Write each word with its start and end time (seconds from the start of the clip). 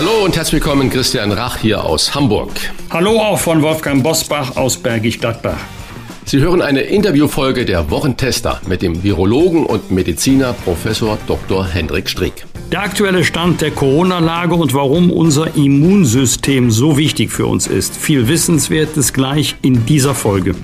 Hallo 0.00 0.24
und 0.24 0.34
herzlich 0.34 0.64
willkommen, 0.64 0.88
Christian 0.88 1.30
Rach 1.30 1.58
hier 1.58 1.84
aus 1.84 2.14
Hamburg. 2.14 2.48
Hallo 2.88 3.20
auch 3.20 3.38
von 3.38 3.60
Wolfgang 3.60 4.02
Bosbach 4.02 4.56
aus 4.56 4.78
Bergisch 4.78 5.20
Gladbach. 5.20 5.58
Sie 6.24 6.38
hören 6.38 6.62
eine 6.62 6.80
Interviewfolge 6.80 7.66
der 7.66 7.90
Wochentester 7.90 8.62
mit 8.66 8.80
dem 8.80 9.02
Virologen 9.02 9.66
und 9.66 9.90
Mediziner 9.90 10.54
Professor 10.54 11.18
Dr. 11.26 11.66
Hendrik 11.66 12.08
Strick. 12.08 12.46
Der 12.72 12.80
aktuelle 12.80 13.24
Stand 13.24 13.60
der 13.60 13.72
Corona-Lage 13.72 14.54
und 14.54 14.72
warum 14.72 15.12
unser 15.12 15.54
Immunsystem 15.54 16.70
so 16.70 16.96
wichtig 16.96 17.30
für 17.30 17.44
uns 17.44 17.66
ist. 17.66 17.94
Viel 17.94 18.26
Wissenswertes 18.26 19.12
gleich 19.12 19.56
in 19.60 19.84
dieser 19.84 20.14
Folge. 20.14 20.54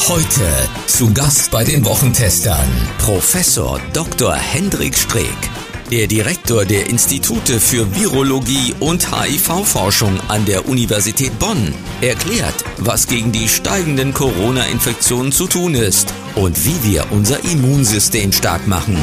Heute 0.08 0.40
zu 0.86 1.12
Gast 1.12 1.50
bei 1.50 1.62
den 1.62 1.84
Wochentestern 1.84 2.66
Professor 2.96 3.78
Dr. 3.92 4.34
Hendrik 4.34 4.96
Streeck. 4.96 5.26
Der 5.90 6.06
Direktor 6.06 6.64
der 6.64 6.88
Institute 6.88 7.60
für 7.60 7.94
Virologie 7.94 8.74
und 8.80 9.06
HIV-Forschung 9.14 10.18
an 10.28 10.46
der 10.46 10.66
Universität 10.66 11.38
Bonn 11.38 11.74
erklärt, 12.00 12.64
was 12.78 13.06
gegen 13.06 13.32
die 13.32 13.50
steigenden 13.50 14.14
Corona-Infektionen 14.14 15.30
zu 15.30 15.46
tun 15.46 15.74
ist 15.74 16.14
und 16.38 16.64
wie 16.64 16.92
wir 16.92 17.04
unser 17.10 17.42
Immunsystem 17.44 18.30
stark 18.30 18.68
machen. 18.68 18.96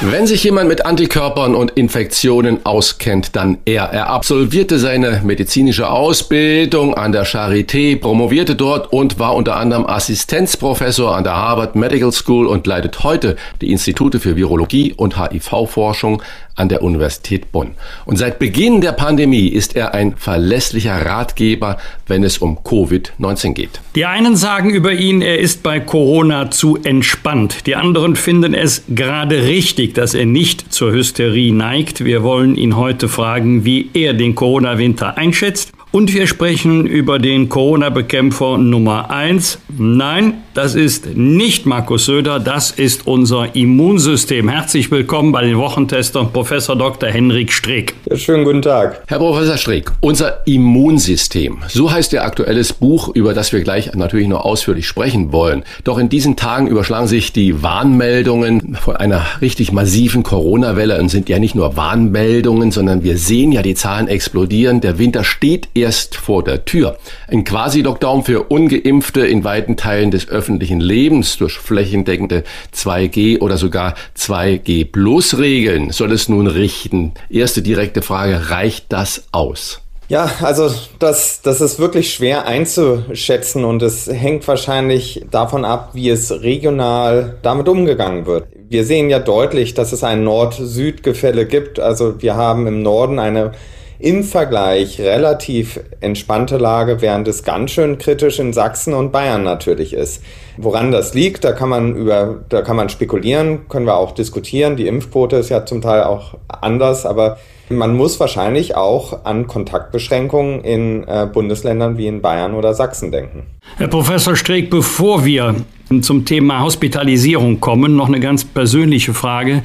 Wenn 0.00 0.26
sich 0.26 0.42
jemand 0.42 0.68
mit 0.68 0.84
Antikörpern 0.84 1.54
und 1.54 1.70
Infektionen 1.72 2.66
auskennt, 2.66 3.36
dann 3.36 3.58
er. 3.64 3.84
Er 3.84 4.10
absolvierte 4.10 4.78
seine 4.80 5.22
medizinische 5.24 5.88
Ausbildung 5.88 6.94
an 6.94 7.12
der 7.12 7.26
Charité, 7.26 7.98
promovierte 7.98 8.56
dort 8.56 8.92
und 8.92 9.20
war 9.20 9.36
unter 9.36 9.56
anderem 9.56 9.86
Assistenzprofessor 9.86 11.16
an 11.16 11.22
der 11.22 11.36
Harvard 11.36 11.76
Medical 11.76 12.10
School 12.10 12.46
und 12.46 12.66
leitet 12.66 13.04
heute 13.04 13.36
die 13.60 13.70
Institute 13.70 14.18
für 14.18 14.34
Virologie 14.34 14.92
und 14.94 15.16
HIV-Forschung 15.16 16.22
an 16.56 16.68
der 16.68 16.82
Universität 16.82 17.52
Bonn. 17.52 17.72
Und 18.04 18.16
seit 18.16 18.38
Beginn 18.38 18.80
der 18.80 18.92
Pandemie 18.92 19.48
ist 19.48 19.76
er 19.76 19.94
ein 19.94 20.16
verlässlicher 20.16 21.04
Ratgeber, 21.04 21.78
wenn 22.06 22.22
es 22.22 22.38
um 22.38 22.58
Covid-19 22.58 23.54
geht. 23.54 23.80
Die 23.94 24.04
einen 24.04 24.36
sagen 24.36 24.70
über 24.70 24.92
ihn, 24.92 25.22
er 25.22 25.38
ist 25.38 25.62
bei 25.62 25.80
Corona 25.80 26.50
zu 26.50 26.78
entspannt. 26.82 27.66
Die 27.66 27.76
anderen 27.76 28.16
finden 28.16 28.54
es 28.54 28.84
gerade 28.88 29.44
richtig, 29.44 29.94
dass 29.94 30.14
er 30.14 30.26
nicht 30.26 30.72
zur 30.72 30.92
Hysterie 30.92 31.52
neigt. 31.52 32.04
Wir 32.04 32.22
wollen 32.22 32.56
ihn 32.56 32.76
heute 32.76 33.08
fragen, 33.08 33.64
wie 33.64 33.90
er 33.94 34.14
den 34.14 34.34
Corona-Winter 34.34 35.16
einschätzt 35.16 35.72
und 35.94 36.12
wir 36.12 36.26
sprechen 36.26 36.86
über 36.86 37.20
den 37.20 37.48
Corona-Bekämpfer 37.48 38.58
Nummer 38.58 39.10
eins. 39.10 39.60
Nein, 39.68 40.42
das 40.52 40.74
ist 40.74 41.14
nicht 41.14 41.66
Markus 41.66 42.06
Söder, 42.06 42.40
das 42.40 42.72
ist 42.72 43.06
unser 43.06 43.54
Immunsystem. 43.54 44.48
Herzlich 44.48 44.90
willkommen 44.90 45.30
bei 45.30 45.42
den 45.42 45.56
Wochentestern 45.56 46.32
Professor 46.32 46.74
Dr. 46.74 47.08
Henrik 47.08 47.52
Streeck. 47.52 47.94
Ja, 48.10 48.16
schönen 48.16 48.44
guten 48.44 48.62
Tag. 48.62 49.04
Herr 49.06 49.18
Professor 49.18 49.56
Streeck, 49.56 49.92
unser 50.00 50.44
Immunsystem, 50.48 51.58
so 51.68 51.92
heißt 51.92 52.12
Ihr 52.12 52.24
aktuelles 52.24 52.72
Buch, 52.72 53.14
über 53.14 53.32
das 53.32 53.52
wir 53.52 53.60
gleich 53.62 53.94
natürlich 53.94 54.26
noch 54.26 54.44
ausführlich 54.44 54.88
sprechen 54.88 55.30
wollen. 55.30 55.62
Doch 55.84 55.98
in 55.98 56.08
diesen 56.08 56.34
Tagen 56.34 56.66
überschlagen 56.66 57.06
sich 57.06 57.32
die 57.32 57.62
Warnmeldungen 57.62 58.76
von 58.80 58.96
einer 58.96 59.24
richtig 59.40 59.70
massiven 59.70 60.24
Corona-Welle 60.24 61.00
und 61.00 61.08
sind 61.08 61.28
ja 61.28 61.38
nicht 61.38 61.54
nur 61.54 61.76
Warnmeldungen, 61.76 62.72
sondern 62.72 63.04
wir 63.04 63.16
sehen 63.16 63.52
ja 63.52 63.62
die 63.62 63.76
Zahlen 63.76 64.08
explodieren. 64.08 64.80
Der 64.80 64.98
Winter 64.98 65.22
steht 65.22 65.68
erst 65.84 66.16
vor 66.16 66.42
der 66.42 66.64
Tür. 66.64 66.96
Ein 67.28 67.44
Quasi-Lockdown 67.44 68.24
für 68.24 68.44
ungeimpfte 68.44 69.26
in 69.26 69.44
weiten 69.44 69.76
Teilen 69.76 70.10
des 70.10 70.28
öffentlichen 70.28 70.80
Lebens 70.80 71.36
durch 71.36 71.58
flächendeckende 71.58 72.42
2G 72.74 73.40
oder 73.40 73.58
sogar 73.58 73.94
2G 74.16 74.90
Plus 74.90 75.36
Regeln 75.36 75.90
soll 75.90 76.12
es 76.12 76.30
nun 76.30 76.46
richten. 76.46 77.12
Erste 77.28 77.60
direkte 77.60 78.00
Frage, 78.00 78.48
reicht 78.48 78.86
das 78.88 79.24
aus? 79.30 79.82
Ja, 80.08 80.30
also 80.40 80.70
das, 80.98 81.42
das 81.42 81.60
ist 81.60 81.78
wirklich 81.78 82.14
schwer 82.14 82.46
einzuschätzen 82.46 83.64
und 83.64 83.82
es 83.82 84.06
hängt 84.06 84.46
wahrscheinlich 84.48 85.24
davon 85.30 85.66
ab, 85.66 85.90
wie 85.92 86.08
es 86.08 86.30
regional 86.30 87.36
damit 87.42 87.68
umgegangen 87.68 88.24
wird. 88.24 88.46
Wir 88.68 88.84
sehen 88.84 89.10
ja 89.10 89.18
deutlich, 89.18 89.74
dass 89.74 89.92
es 89.92 90.02
ein 90.02 90.24
Nord-Süd-Gefälle 90.24 91.46
gibt. 91.46 91.78
Also 91.78 92.22
wir 92.22 92.36
haben 92.36 92.66
im 92.66 92.82
Norden 92.82 93.18
eine 93.18 93.52
im 93.98 94.24
Vergleich 94.24 95.00
relativ 95.00 95.80
entspannte 96.00 96.58
Lage, 96.58 97.00
während 97.00 97.28
es 97.28 97.44
ganz 97.44 97.70
schön 97.70 97.98
kritisch 97.98 98.38
in 98.38 98.52
Sachsen 98.52 98.94
und 98.94 99.12
Bayern 99.12 99.44
natürlich 99.44 99.92
ist. 99.92 100.22
Woran 100.56 100.92
das 100.92 101.14
liegt, 101.14 101.44
da 101.44 101.52
kann 101.52 101.68
man 101.68 101.94
über, 101.96 102.44
da 102.48 102.62
kann 102.62 102.76
man 102.76 102.88
spekulieren, 102.88 103.68
können 103.68 103.86
wir 103.86 103.96
auch 103.96 104.12
diskutieren. 104.12 104.76
Die 104.76 104.86
Impfquote 104.86 105.36
ist 105.36 105.48
ja 105.48 105.64
zum 105.64 105.80
Teil 105.80 106.04
auch 106.04 106.34
anders, 106.48 107.06
aber 107.06 107.38
man 107.68 107.96
muss 107.96 108.20
wahrscheinlich 108.20 108.76
auch 108.76 109.24
an 109.24 109.46
Kontaktbeschränkungen 109.46 110.62
in 110.62 111.04
äh, 111.08 111.26
Bundesländern 111.32 111.96
wie 111.96 112.06
in 112.06 112.20
Bayern 112.20 112.54
oder 112.54 112.74
Sachsen 112.74 113.10
denken. 113.10 113.44
Herr 113.78 113.88
Professor 113.88 114.36
Streeck, 114.36 114.70
bevor 114.70 115.24
wir 115.24 115.54
zum 116.02 116.24
Thema 116.24 116.62
Hospitalisierung 116.62 117.60
kommen, 117.60 117.96
noch 117.96 118.08
eine 118.08 118.20
ganz 118.20 118.44
persönliche 118.44 119.14
Frage. 119.14 119.62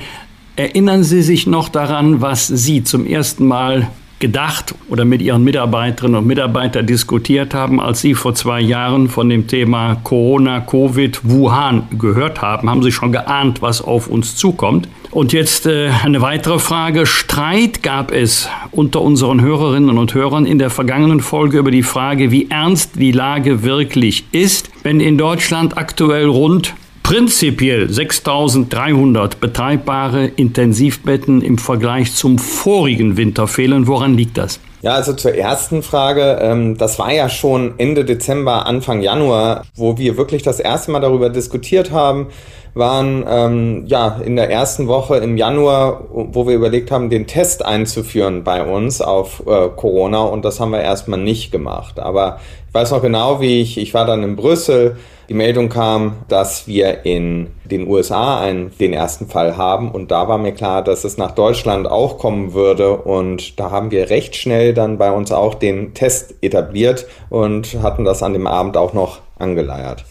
Erinnern 0.56 1.04
Sie 1.04 1.22
sich 1.22 1.48
noch 1.48 1.70
daran, 1.70 2.22
was 2.22 2.48
Sie 2.48 2.84
zum 2.84 3.06
ersten 3.06 3.46
Mal 3.48 3.88
gedacht 4.19 4.75
oder 4.89 5.06
mit 5.06 5.21
Ihren 5.21 5.44
Mitarbeiterinnen 5.44 6.19
und 6.19 6.27
Mitarbeitern 6.27 6.86
diskutiert 6.86 7.54
haben, 7.54 7.80
als 7.80 8.01
Sie 8.01 8.13
vor 8.13 8.36
zwei 8.36 8.60
Jahren 8.62 9.10
von 9.10 9.30
dem 9.30 9.48
Thema 9.48 9.95
Corona, 10.04 10.60
Covid, 10.60 11.21
Wuhan 11.24 11.83
gehört 11.98 12.42
haben? 12.42 12.69
Haben 12.69 12.83
Sie 12.83 12.92
schon 12.92 13.12
geahnt, 13.12 13.62
was 13.62 13.81
auf 13.81 14.07
uns 14.07 14.36
zukommt? 14.36 14.88
Und 15.12 15.33
jetzt 15.33 15.66
äh, 15.66 15.89
eine 16.04 16.21
weitere 16.21 16.60
Frage. 16.60 17.07
Streit 17.07 17.81
gab 17.81 18.12
es 18.12 18.48
unter 18.71 19.01
unseren 19.01 19.42
Hörerinnen 19.42 19.98
und 19.98 20.13
Hörern 20.13 20.45
in 20.45 20.60
der 20.60 20.69
vergangenen 20.69 21.19
Folge 21.19 21.57
über 21.57 21.72
die 21.72 21.83
Frage, 21.83 22.30
wie 22.30 22.50
ernst 22.51 23.00
die 23.00 23.12
Lage 23.12 23.63
wirklich 23.63 24.25
ist, 24.31 24.69
wenn 24.83 25.00
in 25.00 25.18
Deutschland 25.18 25.77
aktuell 25.77 26.27
rund 26.27 26.75
prinzipiell 27.10 27.90
6300 27.90 29.40
betreibbare 29.40 30.28
Intensivbetten 30.28 31.42
im 31.42 31.58
Vergleich 31.58 32.14
zum 32.14 32.38
vorigen 32.38 33.18
Winter 33.18 33.48
fehlen. 33.48 33.88
Woran 33.88 34.14
liegt 34.14 34.38
das? 34.38 34.60
Ja, 34.84 34.94
also 34.94 35.14
zur 35.14 35.34
ersten 35.34 35.82
Frage. 35.82 36.38
Ähm, 36.40 36.78
das 36.78 37.00
war 37.00 37.12
ja 37.12 37.28
schon 37.28 37.74
Ende 37.80 38.06
Dezember, 38.06 38.68
Anfang 38.68 39.02
Januar, 39.02 39.64
wo 39.74 39.98
wir 39.98 40.18
wirklich 40.18 40.44
das 40.44 40.60
erste 40.60 40.92
Mal 40.92 41.00
darüber 41.00 41.32
diskutiert 41.32 41.90
haben, 41.90 42.28
waren 42.76 43.26
ähm, 43.28 43.86
ja 43.88 44.22
in 44.24 44.36
der 44.36 44.52
ersten 44.52 44.88
Woche 44.88 45.18
im 45.18 45.36
Januar, 45.36 46.04
wo 46.12 46.46
wir 46.46 46.54
überlegt 46.54 46.92
haben, 46.92 47.10
den 47.10 47.26
Test 47.26 47.66
einzuführen 47.66 48.44
bei 48.44 48.64
uns 48.64 49.02
auf 49.02 49.42
äh, 49.48 49.70
Corona 49.76 50.22
und 50.22 50.46
das 50.46 50.60
haben 50.60 50.74
wir 50.74 50.82
erstmal 50.82 51.20
nicht 51.20 51.52
gemacht. 51.52 52.00
Aber 52.00 52.40
ich 52.68 52.74
weiß 52.76 52.92
noch 52.92 53.02
genau, 53.02 53.42
wie 53.42 53.62
ich, 53.62 53.80
ich 53.80 53.96
war 53.96 54.06
dann 54.06 54.22
in 54.22 54.36
Brüssel, 54.36 54.96
die 55.30 55.36
Meldung 55.36 55.70
kam, 55.70 56.18
dass 56.28 56.68
wir 56.68 57.06
in 57.06 57.52
den 57.64 57.88
USA 57.88 58.42
einen, 58.42 58.72
den 58.80 58.94
ersten 58.94 59.28
Fall 59.28 59.58
haben 59.58 59.92
und 59.92 60.10
da 60.10 60.28
war 60.28 60.40
mir 60.40 60.54
klar, 60.54 60.84
dass 60.84 61.04
es 61.04 61.18
nach 61.18 61.31
Deutschland 61.31 61.88
auch 61.88 62.18
kommen 62.18 62.54
würde 62.54 62.98
und 62.98 63.60
da 63.60 63.70
haben 63.70 63.92
wir 63.92 64.10
recht 64.10 64.36
schnell 64.36 64.74
dann 64.74 64.98
bei 64.98 65.12
uns 65.12 65.31
auch 65.31 65.54
den 65.54 65.94
Test 65.94 66.34
etabliert 66.42 67.06
und 67.30 67.78
hatten 67.84 68.06
das 68.06 68.24
an 68.24 68.34
dem 68.34 68.48
Abend 68.48 68.76
auch 68.76 68.94
noch 68.94 69.20
angeleiert. 69.38 70.04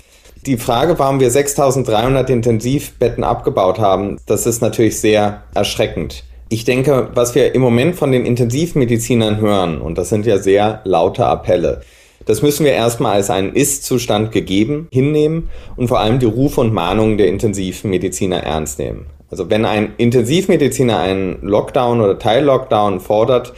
Die 0.46 0.56
Frage, 0.56 0.96
warum 1.00 1.18
wir 1.18 1.32
6300 1.32 2.30
Intensivbetten 2.30 3.24
abgebaut 3.24 3.80
haben, 3.80 4.18
das 4.26 4.46
ist 4.46 4.62
natürlich 4.62 5.00
sehr 5.00 5.42
erschreckend. 5.52 6.22
Ich 6.48 6.64
denke, 6.64 7.08
was 7.12 7.34
wir 7.34 7.54
im 7.54 7.60
Moment 7.60 7.96
von 7.96 8.12
den 8.12 8.24
Intensivmedizinern 8.24 9.38
hören, 9.38 9.80
und 9.80 9.98
das 9.98 10.08
sind 10.10 10.24
ja 10.24 10.38
sehr 10.38 10.80
laute 10.84 11.26
Appelle, 11.26 11.82
das 12.28 12.42
müssen 12.42 12.66
wir 12.66 12.72
erstmal 12.72 13.14
als 13.14 13.30
einen 13.30 13.54
Ist-Zustand 13.54 14.32
gegeben 14.32 14.86
hinnehmen 14.92 15.48
und 15.76 15.88
vor 15.88 16.00
allem 16.00 16.18
die 16.18 16.26
Rufe 16.26 16.60
und 16.60 16.74
Mahnungen 16.74 17.16
der 17.16 17.28
Intensivmediziner 17.28 18.42
ernst 18.42 18.78
nehmen. 18.78 19.06
Also 19.30 19.48
wenn 19.48 19.64
ein 19.64 19.94
Intensivmediziner 19.96 20.98
einen 20.98 21.38
Lockdown 21.40 22.02
oder 22.02 22.18
Teil-Lockdown 22.18 23.00
fordert, 23.00 23.54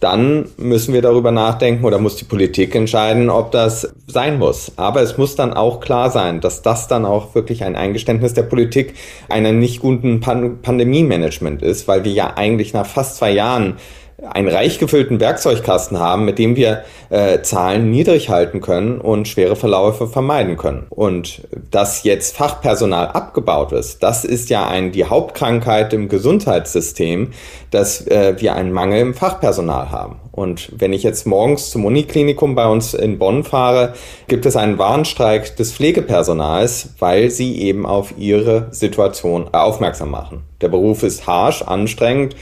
dann 0.00 0.46
müssen 0.56 0.94
wir 0.94 1.02
darüber 1.02 1.32
nachdenken 1.32 1.84
oder 1.84 1.98
muss 1.98 2.16
die 2.16 2.24
Politik 2.24 2.74
entscheiden, 2.74 3.28
ob 3.28 3.52
das 3.52 3.94
sein 4.06 4.38
muss. 4.38 4.72
Aber 4.76 5.02
es 5.02 5.18
muss 5.18 5.36
dann 5.36 5.52
auch 5.52 5.80
klar 5.80 6.10
sein, 6.10 6.40
dass 6.40 6.62
das 6.62 6.88
dann 6.88 7.04
auch 7.04 7.34
wirklich 7.34 7.62
ein 7.62 7.76
Eingeständnis 7.76 8.32
der 8.32 8.42
Politik 8.44 8.94
einer 9.28 9.52
nicht 9.52 9.80
guten 9.80 10.20
Pan 10.20 10.60
Pandemie-Management 10.62 11.62
ist, 11.62 11.88
weil 11.88 12.04
wir 12.04 12.12
ja 12.12 12.34
eigentlich 12.36 12.72
nach 12.72 12.86
fast 12.86 13.16
zwei 13.16 13.32
Jahren 13.32 13.76
einen 14.22 14.48
reich 14.48 14.78
gefüllten 14.78 15.20
Werkzeugkasten 15.20 15.98
haben, 15.98 16.24
mit 16.24 16.38
dem 16.38 16.56
wir 16.56 16.84
äh, 17.10 17.42
Zahlen 17.42 17.90
niedrig 17.90 18.28
halten 18.28 18.60
können 18.60 19.00
und 19.00 19.28
schwere 19.28 19.56
Verläufe 19.56 20.06
vermeiden 20.06 20.56
können. 20.56 20.86
Und 20.90 21.42
dass 21.70 22.04
jetzt 22.04 22.36
Fachpersonal 22.36 23.08
abgebaut 23.08 23.72
ist, 23.72 24.02
das 24.02 24.24
ist 24.24 24.50
ja 24.50 24.66
ein, 24.66 24.92
die 24.92 25.04
Hauptkrankheit 25.04 25.92
im 25.92 26.08
Gesundheitssystem, 26.08 27.32
dass 27.70 28.06
äh, 28.06 28.34
wir 28.38 28.54
einen 28.54 28.72
Mangel 28.72 29.00
im 29.00 29.14
Fachpersonal 29.14 29.90
haben. 29.90 30.20
Und 30.34 30.72
wenn 30.76 30.92
ich 30.92 31.04
jetzt 31.04 31.26
morgens 31.26 31.70
zum 31.70 31.84
Uniklinikum 31.84 32.56
bei 32.56 32.66
uns 32.66 32.92
in 32.92 33.18
Bonn 33.18 33.44
fahre, 33.44 33.94
gibt 34.26 34.46
es 34.46 34.56
einen 34.56 34.78
Warnstreik 34.78 35.56
des 35.56 35.72
Pflegepersonals, 35.72 36.94
weil 36.98 37.30
sie 37.30 37.60
eben 37.60 37.86
auf 37.86 38.14
ihre 38.18 38.66
Situation 38.72 39.48
aufmerksam 39.52 40.10
machen. 40.10 40.42
Der 40.60 40.68
Beruf 40.70 41.04
ist 41.04 41.28
harsch, 41.28 41.62
anstrengend 41.62 42.34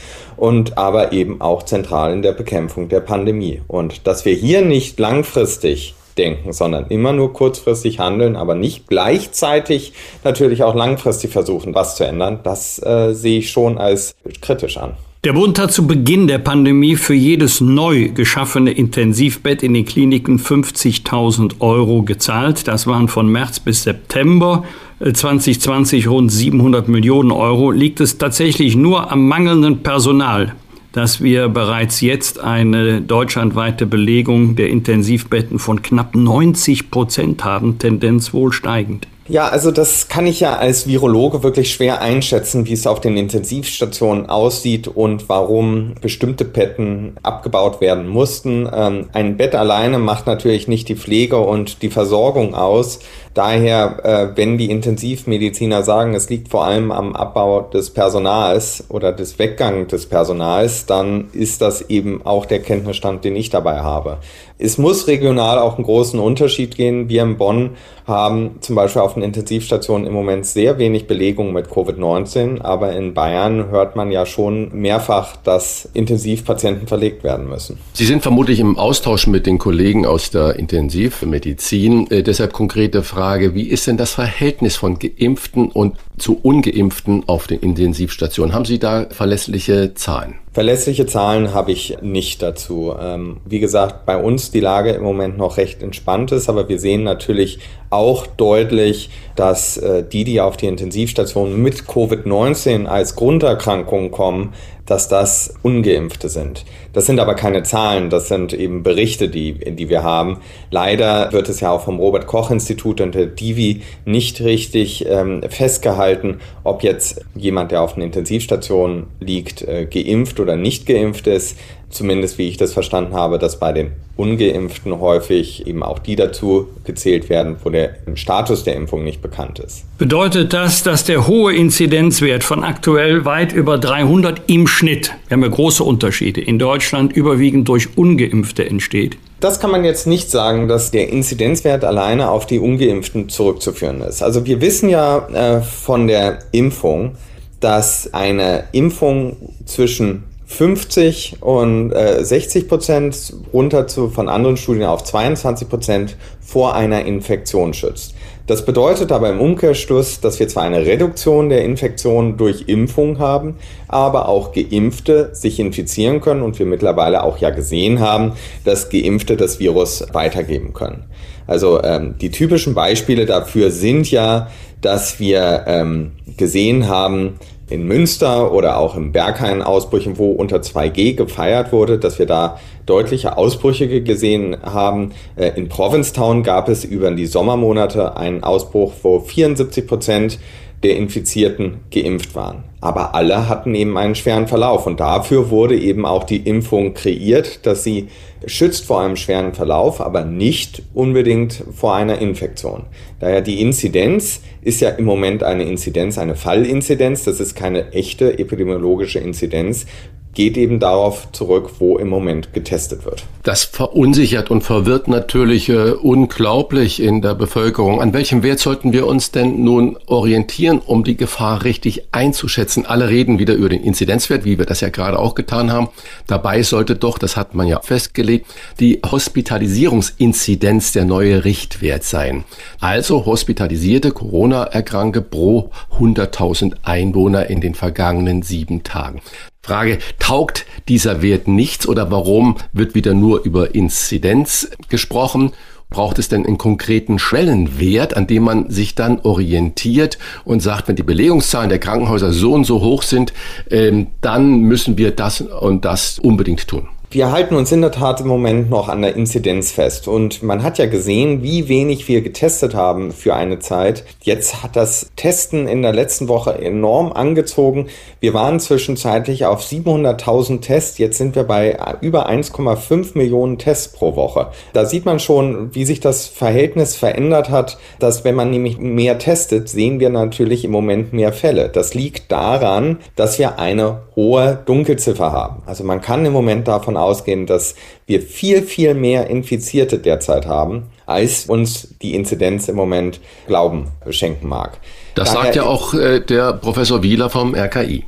und 0.43 0.77
aber 0.77 1.13
eben 1.13 1.39
auch 1.39 1.63
zentral 1.63 2.11
in 2.11 2.21
der 2.21 2.33
Bekämpfung 2.33 2.89
der 2.89 2.99
Pandemie. 2.99 3.61
Und 3.69 4.05
dass 4.05 4.25
wir 4.25 4.33
hier 4.33 4.61
nicht 4.61 4.99
langfristig 4.99 5.95
denken, 6.17 6.51
sondern 6.51 6.87
immer 6.87 7.13
nur 7.13 7.31
kurzfristig 7.31 7.99
handeln, 7.99 8.35
aber 8.35 8.53
nicht 8.53 8.87
gleichzeitig 8.87 9.93
natürlich 10.25 10.61
auch 10.63 10.75
langfristig 10.75 11.31
versuchen, 11.31 11.73
was 11.73 11.95
zu 11.95 12.05
ändern, 12.05 12.41
das 12.43 12.77
äh, 12.85 13.13
sehe 13.13 13.39
ich 13.39 13.51
schon 13.51 13.77
als 13.77 14.15
kritisch 14.41 14.75
an. 14.75 14.97
Der 15.23 15.31
Bund 15.31 15.57
hat 15.57 15.71
zu 15.71 15.87
Beginn 15.87 16.27
der 16.27 16.39
Pandemie 16.39 16.97
für 16.97 17.13
jedes 17.13 17.61
neu 17.61 18.09
geschaffene 18.09 18.71
Intensivbett 18.71 19.63
in 19.63 19.73
den 19.73 19.85
Kliniken 19.85 20.39
50.000 20.39 21.61
Euro 21.61 22.03
gezahlt. 22.03 22.67
Das 22.67 22.85
waren 22.85 23.07
von 23.07 23.29
März 23.29 23.61
bis 23.61 23.83
September 23.83 24.65
2020 25.11 26.07
rund 26.07 26.31
700 26.31 26.87
Millionen 26.87 27.31
Euro. 27.31 27.71
Liegt 27.71 27.99
es 27.99 28.17
tatsächlich 28.17 28.77
nur 28.77 29.11
am 29.11 29.27
mangelnden 29.27 29.83
Personal, 29.83 30.55
dass 30.93 31.21
wir 31.21 31.49
bereits 31.49 31.99
jetzt 31.99 32.39
eine 32.39 33.01
deutschlandweite 33.01 33.85
Belegung 33.85 34.55
der 34.55 34.69
Intensivbetten 34.69 35.59
von 35.59 35.81
knapp 35.81 36.15
90 36.15 36.89
Prozent 36.89 37.43
haben, 37.43 37.79
Tendenz 37.79 38.33
wohl 38.33 38.53
steigend? 38.53 39.07
Ja, 39.29 39.47
also 39.47 39.71
das 39.71 40.09
kann 40.09 40.27
ich 40.27 40.41
ja 40.41 40.57
als 40.57 40.85
Virologe 40.85 41.43
wirklich 41.43 41.71
schwer 41.71 42.01
einschätzen, 42.01 42.65
wie 42.65 42.73
es 42.73 42.85
auf 42.85 42.99
den 42.99 43.15
Intensivstationen 43.15 44.27
aussieht 44.27 44.89
und 44.89 45.29
warum 45.29 45.95
bestimmte 46.01 46.43
Betten 46.43 47.15
abgebaut 47.23 47.79
werden 47.79 48.09
mussten. 48.09 48.69
Ähm, 48.73 49.07
ein 49.13 49.37
Bett 49.37 49.55
alleine 49.55 49.97
macht 49.97 50.27
natürlich 50.27 50.67
nicht 50.67 50.89
die 50.89 50.97
Pflege 50.97 51.37
und 51.37 51.83
die 51.83 51.89
Versorgung 51.89 52.53
aus. 52.53 52.99
Daher, 53.33 54.03
äh, 54.03 54.37
wenn 54.37 54.57
die 54.57 54.69
Intensivmediziner 54.69 55.83
sagen, 55.83 56.15
es 56.15 56.29
liegt 56.29 56.49
vor 56.49 56.65
allem 56.65 56.91
am 56.91 57.15
Abbau 57.15 57.61
des 57.61 57.91
Personals 57.91 58.83
oder 58.89 59.13
des 59.13 59.39
Weggang 59.39 59.87
des 59.87 60.05
Personals, 60.05 60.85
dann 60.85 61.29
ist 61.31 61.61
das 61.61 61.81
eben 61.89 62.25
auch 62.25 62.45
der 62.45 62.59
Kenntnisstand, 62.59 63.23
den 63.23 63.37
ich 63.37 63.49
dabei 63.49 63.79
habe. 63.79 64.17
Es 64.57 64.77
muss 64.77 65.07
regional 65.07 65.59
auch 65.59 65.75
einen 65.75 65.83
großen 65.83 66.19
Unterschied 66.19 66.75
gehen. 66.75 67.09
Wir 67.09 67.23
in 67.23 67.37
Bonn 67.37 67.71
haben 68.05 68.57
zum 68.61 68.75
Beispiel 68.75 69.01
auf 69.01 69.13
den 69.13 69.23
Intensivstationen 69.23 70.05
im 70.05 70.13
Moment 70.13 70.45
sehr 70.45 70.77
wenig 70.77 71.07
Belegung 71.07 71.53
mit 71.53 71.67
Covid-19, 71.67 72.61
aber 72.61 72.93
in 72.93 73.13
Bayern 73.13 73.69
hört 73.69 73.95
man 73.95 74.11
ja 74.11 74.25
schon 74.25 74.69
mehrfach, 74.73 75.37
dass 75.37 75.89
Intensivpatienten 75.93 76.87
verlegt 76.87 77.23
werden 77.23 77.49
müssen. 77.49 77.79
Sie 77.93 78.05
sind 78.05 78.21
vermutlich 78.21 78.59
im 78.59 78.77
Austausch 78.77 79.27
mit 79.27 79.45
den 79.45 79.57
Kollegen 79.57 80.05
aus 80.05 80.31
der 80.31 80.57
Intensivmedizin. 80.57 82.11
Äh, 82.11 82.23
deshalb 82.23 82.53
konkrete 82.53 83.03
Frage. 83.03 83.23
Frage, 83.23 83.55
wie 83.55 83.63
ist 83.63 83.87
denn 83.87 83.97
das 83.97 84.11
Verhältnis 84.11 84.75
von 84.75 84.99
Geimpften 84.99 85.71
und 85.71 85.97
zu 86.17 86.39
Ungeimpften 86.41 87.23
auf 87.27 87.47
den 87.47 87.59
Intensivstationen? 87.59 88.53
Haben 88.53 88.65
Sie 88.65 88.79
da 88.79 89.07
verlässliche 89.09 89.93
Zahlen? 89.93 90.35
Verlässliche 90.53 91.07
Zahlen 91.07 91.53
habe 91.53 91.71
ich 91.71 91.97
nicht 92.03 92.43
dazu. 92.43 92.93
Ähm, 92.99 93.37
wie 93.43 93.59
gesagt, 93.59 94.05
bei 94.05 94.21
uns 94.21 94.51
die 94.51 94.59
Lage 94.59 94.91
im 94.91 95.01
Moment 95.01 95.35
noch 95.35 95.57
recht 95.57 95.81
entspannt 95.81 96.31
ist, 96.31 96.47
aber 96.47 96.69
wir 96.69 96.79
sehen 96.79 97.03
natürlich 97.03 97.57
auch 97.89 98.27
deutlich, 98.27 99.09
dass 99.35 99.77
äh, 99.77 100.03
die, 100.03 100.23
die 100.23 100.41
auf 100.41 100.55
die 100.55 100.67
Intensivstationen 100.67 101.59
mit 101.59 101.85
Covid-19 101.85 102.85
als 102.85 103.15
Grunderkrankung 103.15 104.11
kommen, 104.11 104.53
dass 104.85 105.07
das 105.07 105.53
ungeimpfte 105.63 106.29
sind. 106.29 106.65
Das 106.91 107.05
sind 107.05 107.19
aber 107.19 107.35
keine 107.35 107.63
Zahlen, 107.63 108.09
das 108.09 108.27
sind 108.27 108.53
eben 108.53 108.83
Berichte, 108.83 109.29
die, 109.29 109.53
die 109.53 109.89
wir 109.89 110.03
haben. 110.03 110.39
Leider 110.71 111.31
wird 111.31 111.49
es 111.49 111.61
ja 111.61 111.71
auch 111.71 111.81
vom 111.81 111.99
Robert 111.99 112.27
Koch 112.27 112.51
Institut 112.51 112.99
und 112.99 113.15
der 113.15 113.27
Divi 113.27 113.81
nicht 114.05 114.41
richtig 114.41 115.05
ähm, 115.07 115.41
festgehalten, 115.49 116.39
ob 116.63 116.83
jetzt 116.83 117.21
jemand, 117.35 117.71
der 117.71 117.81
auf 117.81 117.95
einer 117.95 118.05
Intensivstation 118.05 119.07
liegt, 119.19 119.61
äh, 119.61 119.85
geimpft 119.85 120.39
oder 120.39 120.55
nicht 120.55 120.85
geimpft 120.85 121.27
ist 121.27 121.57
zumindest 121.93 122.37
wie 122.37 122.47
ich 122.47 122.57
das 122.57 122.73
verstanden 122.73 123.13
habe, 123.13 123.39
dass 123.39 123.59
bei 123.59 123.71
den 123.71 123.91
ungeimpften 124.15 124.99
häufig 124.99 125.65
eben 125.65 125.81
auch 125.81 125.99
die 125.99 126.15
dazu 126.15 126.67
gezählt 126.83 127.29
werden, 127.29 127.55
wo 127.63 127.69
der 127.69 127.95
Status 128.15 128.63
der 128.63 128.75
Impfung 128.75 129.03
nicht 129.03 129.21
bekannt 129.21 129.59
ist. 129.59 129.85
Bedeutet 129.97 130.53
das, 130.53 130.83
dass 130.83 131.03
der 131.03 131.27
hohe 131.27 131.53
Inzidenzwert 131.53 132.43
von 132.43 132.63
aktuell 132.63 133.25
weit 133.25 133.53
über 133.53 133.77
300 133.77 134.43
im 134.47 134.67
Schnitt, 134.67 135.13
wir 135.27 135.35
haben 135.35 135.43
ja 135.43 135.49
große 135.49 135.83
Unterschiede, 135.83 136.41
in 136.41 136.59
Deutschland 136.59 137.13
überwiegend 137.13 137.67
durch 137.69 137.97
ungeimpfte 137.97 138.65
entsteht? 138.65 139.17
Das 139.39 139.59
kann 139.59 139.71
man 139.71 139.83
jetzt 139.83 140.07
nicht 140.07 140.31
sagen, 140.31 140.67
dass 140.67 140.91
der 140.91 141.09
Inzidenzwert 141.09 141.83
alleine 141.83 142.29
auf 142.29 142.45
die 142.45 142.59
ungeimpften 142.59 143.29
zurückzuführen 143.29 144.01
ist. 144.01 144.21
Also 144.21 144.45
wir 144.45 144.61
wissen 144.61 144.89
ja 144.89 145.27
äh, 145.27 145.61
von 145.61 146.07
der 146.07 146.39
Impfung, 146.51 147.15
dass 147.59 148.13
eine 148.13 148.65
Impfung 148.71 149.37
zwischen 149.65 150.23
50 150.53 151.37
und 151.41 151.91
äh, 151.91 152.23
60 152.23 152.67
Prozent 152.67 153.33
runter 153.51 153.87
zu, 153.87 154.09
von 154.09 154.29
anderen 154.29 154.55
Studien 154.55 154.85
auf 154.85 155.03
22 155.03 155.67
Prozent 155.67 156.17
vor 156.39 156.75
einer 156.75 157.05
Infektion 157.05 157.73
schützt. 157.73 158.13
Das 158.45 158.65
bedeutet 158.65 159.11
aber 159.11 159.29
im 159.29 159.39
Umkehrschluss, 159.39 160.19
dass 160.19 160.39
wir 160.39 160.47
zwar 160.49 160.63
eine 160.63 160.85
Reduktion 160.85 161.49
der 161.49 161.63
Infektion 161.63 162.37
durch 162.37 162.65
Impfung 162.67 163.17
haben, 163.17 163.55
aber 163.87 164.27
auch 164.27 164.51
Geimpfte 164.51 165.33
sich 165.33 165.59
infizieren 165.59 166.21
können 166.21 166.41
und 166.41 166.59
wir 166.59 166.65
mittlerweile 166.65 167.23
auch 167.23 167.37
ja 167.37 167.49
gesehen 167.49 167.99
haben, 167.99 168.33
dass 168.65 168.89
Geimpfte 168.89 169.37
das 169.37 169.59
Virus 169.59 170.05
weitergeben 170.11 170.73
können. 170.73 171.05
Also 171.47 171.81
ähm, 171.83 172.15
die 172.19 172.31
typischen 172.31 172.73
Beispiele 172.73 173.25
dafür 173.25 173.71
sind 173.71 174.09
ja, 174.11 174.49
dass 174.81 175.19
wir 175.19 175.63
ähm, 175.67 176.11
gesehen 176.37 176.87
haben, 176.87 177.39
in 177.69 177.87
Münster 177.87 178.51
oder 178.51 178.77
auch 178.77 178.95
im 178.95 179.11
Berghain-Ausbrüchen, 179.11 180.17
wo 180.17 180.31
unter 180.31 180.57
2G 180.57 181.15
gefeiert 181.15 181.71
wurde, 181.71 181.97
dass 181.97 182.19
wir 182.19 182.25
da 182.25 182.59
deutliche 182.85 183.37
Ausbrüche 183.37 184.01
gesehen 184.01 184.57
haben. 184.61 185.11
Äh, 185.35 185.51
in 185.55 185.69
Provincetown 185.69 186.43
gab 186.43 186.69
es 186.69 186.83
über 186.83 187.09
die 187.11 187.25
Sommermonate 187.25 188.17
einen 188.17 188.43
Ausbruch, 188.43 188.93
wo 189.01 189.19
74 189.19 189.87
Prozent 189.87 190.39
der 190.83 190.97
Infizierten 190.97 191.81
geimpft 191.91 192.35
waren. 192.35 192.63
Aber 192.81 193.15
alle 193.15 193.47
hatten 193.47 193.73
eben 193.75 193.97
einen 193.97 194.15
schweren 194.15 194.47
Verlauf 194.47 194.85
und 194.85 194.99
dafür 194.99 195.49
wurde 195.49 195.77
eben 195.79 196.05
auch 196.05 196.25
die 196.25 196.37
Impfung 196.37 196.93
kreiert, 196.93 197.65
dass 197.65 197.83
sie 197.83 198.09
schützt 198.45 198.85
vor 198.85 199.01
einem 199.01 199.15
schweren 199.15 199.53
Verlauf, 199.53 200.01
aber 200.01 200.25
nicht 200.25 200.83
unbedingt 200.93 201.63
vor 201.73 201.95
einer 201.95 202.19
Infektion. 202.19 202.83
Daher 203.19 203.41
die 203.41 203.61
Inzidenz 203.61 204.41
ist 204.61 204.81
ja 204.81 204.89
im 204.89 205.05
Moment 205.05 205.43
eine 205.43 205.63
Inzidenz, 205.63 206.17
eine 206.17 206.35
Fallinzidenz, 206.35 207.23
das 207.23 207.39
ist 207.39 207.55
keine 207.55 207.93
echte 207.93 208.37
epidemiologische 208.37 209.19
Inzidenz 209.19 209.85
geht 210.33 210.57
eben 210.57 210.79
darauf 210.79 211.31
zurück, 211.31 211.71
wo 211.79 211.97
im 211.97 212.09
Moment 212.09 212.53
getestet 212.53 213.05
wird. 213.05 213.23
Das 213.43 213.65
verunsichert 213.65 214.49
und 214.49 214.61
verwirrt 214.61 215.07
natürlich 215.07 215.69
äh, 215.69 215.91
unglaublich 215.91 217.01
in 217.01 217.21
der 217.21 217.35
Bevölkerung. 217.35 218.01
An 218.01 218.13
welchem 218.13 218.41
Wert 218.41 218.59
sollten 218.59 218.93
wir 218.93 219.05
uns 219.05 219.31
denn 219.31 219.63
nun 219.63 219.97
orientieren, 220.07 220.79
um 220.79 221.03
die 221.03 221.17
Gefahr 221.17 221.63
richtig 221.63 222.03
einzuschätzen? 222.11 222.85
Alle 222.85 223.09
reden 223.09 223.39
wieder 223.39 223.53
über 223.53 223.69
den 223.69 223.83
Inzidenzwert, 223.83 224.45
wie 224.45 224.57
wir 224.57 224.65
das 224.65 224.81
ja 224.81 224.89
gerade 224.89 225.19
auch 225.19 225.35
getan 225.35 225.71
haben. 225.71 225.89
Dabei 226.25 226.63
sollte 226.63 226.95
doch, 226.95 227.17
das 227.17 227.35
hat 227.37 227.53
man 227.53 227.67
ja 227.67 227.81
festgelegt, 227.81 228.47
die 228.79 229.01
Hospitalisierungsinzidenz 229.05 230.93
der 230.93 231.05
neue 231.05 231.45
Richtwert 231.45 232.03
sein. 232.03 232.45
Also 232.79 233.25
hospitalisierte 233.25 234.11
Corona-Erkranke 234.11 235.21
pro 235.21 235.69
100.000 235.99 236.75
Einwohner 236.83 237.47
in 237.49 237.61
den 237.61 237.75
vergangenen 237.75 238.41
sieben 238.41 238.83
Tagen. 238.83 239.21
Frage, 239.65 239.99
taugt 240.19 240.65
dieser 240.89 241.21
Wert 241.21 241.47
nichts 241.47 241.87
oder 241.87 242.11
warum 242.11 242.57
wird 242.73 242.95
wieder 242.95 243.13
nur 243.13 243.45
über 243.45 243.73
Inzidenz 243.73 244.69
gesprochen? 244.89 245.53
Braucht 245.89 246.19
es 246.19 246.27
denn 246.27 246.45
einen 246.45 246.57
konkreten 246.57 247.17
Schwellenwert, 247.17 248.17
an 248.17 248.27
dem 248.27 248.43
man 248.43 248.69
sich 248.69 248.93
dann 248.93 249.21
orientiert 249.21 250.17
und 250.43 250.61
sagt, 250.61 250.89
wenn 250.89 250.97
die 250.97 251.03
Belegungszahlen 251.03 251.69
der 251.69 251.79
Krankenhäuser 251.79 252.33
so 252.33 252.51
und 252.51 252.65
so 252.65 252.81
hoch 252.81 253.03
sind, 253.03 253.31
ähm, 253.69 254.07
dann 254.19 254.59
müssen 254.63 254.97
wir 254.97 255.11
das 255.11 255.39
und 255.39 255.85
das 255.85 256.19
unbedingt 256.19 256.67
tun? 256.67 256.89
Wir 257.13 257.31
halten 257.31 257.55
uns 257.55 257.71
in 257.71 257.81
der 257.81 257.91
Tat 257.91 258.21
im 258.21 258.27
Moment 258.27 258.71
noch 258.71 258.89
an 258.89 259.03
der 259.03 259.15
Inzidenz 259.15 259.69
fest. 259.71 260.07
Und 260.07 260.41
man 260.41 260.63
hat 260.63 260.79
ja 260.79 260.87
gesehen, 260.87 261.43
wie 261.43 261.69
wenig 261.69 262.07
wir 262.07 262.23
getestet 262.23 262.73
haben 262.73 263.11
für 263.11 263.35
eine 263.35 263.59
Zeit. 263.59 264.03
Jetzt 264.23 264.63
hat 264.63 264.75
das 264.75 265.11
Testen 265.15 265.67
in 265.67 265.83
der 265.83 265.93
letzten 265.93 266.27
Woche 266.27 266.57
enorm 266.57 267.13
angezogen. 267.13 267.85
Wir 268.19 268.33
waren 268.33 268.59
zwischenzeitlich 268.59 269.45
auf 269.45 269.61
700.000 269.61 270.61
Tests. 270.61 270.97
Jetzt 270.97 271.19
sind 271.19 271.35
wir 271.35 271.43
bei 271.43 271.77
über 272.01 272.27
1,5 272.27 273.15
Millionen 273.15 273.59
Tests 273.59 273.93
pro 273.93 274.15
Woche. 274.15 274.47
Da 274.73 274.85
sieht 274.87 275.05
man 275.05 275.19
schon, 275.19 275.75
wie 275.75 275.85
sich 275.85 275.99
das 275.99 276.25
Verhältnis 276.25 276.95
verändert 276.95 277.51
hat, 277.51 277.77
dass 277.99 278.23
wenn 278.23 278.33
man 278.33 278.49
nämlich 278.49 278.79
mehr 278.79 279.19
testet, 279.19 279.69
sehen 279.69 279.99
wir 279.99 280.09
natürlich 280.09 280.65
im 280.65 280.71
Moment 280.71 281.13
mehr 281.13 281.31
Fälle. 281.31 281.69
Das 281.69 281.93
liegt 281.93 282.31
daran, 282.31 282.97
dass 283.15 283.37
wir 283.37 283.59
eine 283.59 283.99
hohe 284.15 284.63
Dunkelziffer 284.65 285.31
haben. 285.31 285.61
Also 285.67 285.83
man 285.83 286.01
kann 286.01 286.25
im 286.25 286.33
Moment 286.33 286.67
davon 286.67 286.97
ausgehen, 287.03 287.45
dass 287.45 287.75
wir 288.05 288.21
viel, 288.21 288.63
viel 288.63 288.93
mehr 288.93 289.27
Infizierte 289.29 289.99
derzeit 289.99 290.45
haben, 290.45 290.83
als 291.05 291.45
uns 291.45 291.95
die 292.01 292.15
Inzidenz 292.15 292.67
im 292.67 292.75
Moment 292.75 293.19
Glauben 293.47 293.91
schenken 294.09 294.47
mag. 294.47 294.79
Das 295.15 295.33
Daher 295.33 295.43
sagt 295.43 295.55
ja 295.55 295.63
auch 295.63 295.93
äh, 295.93 296.19
der 296.19 296.53
Professor 296.53 297.03
Wieler 297.03 297.29
vom 297.29 297.53
RKI. 297.55 298.03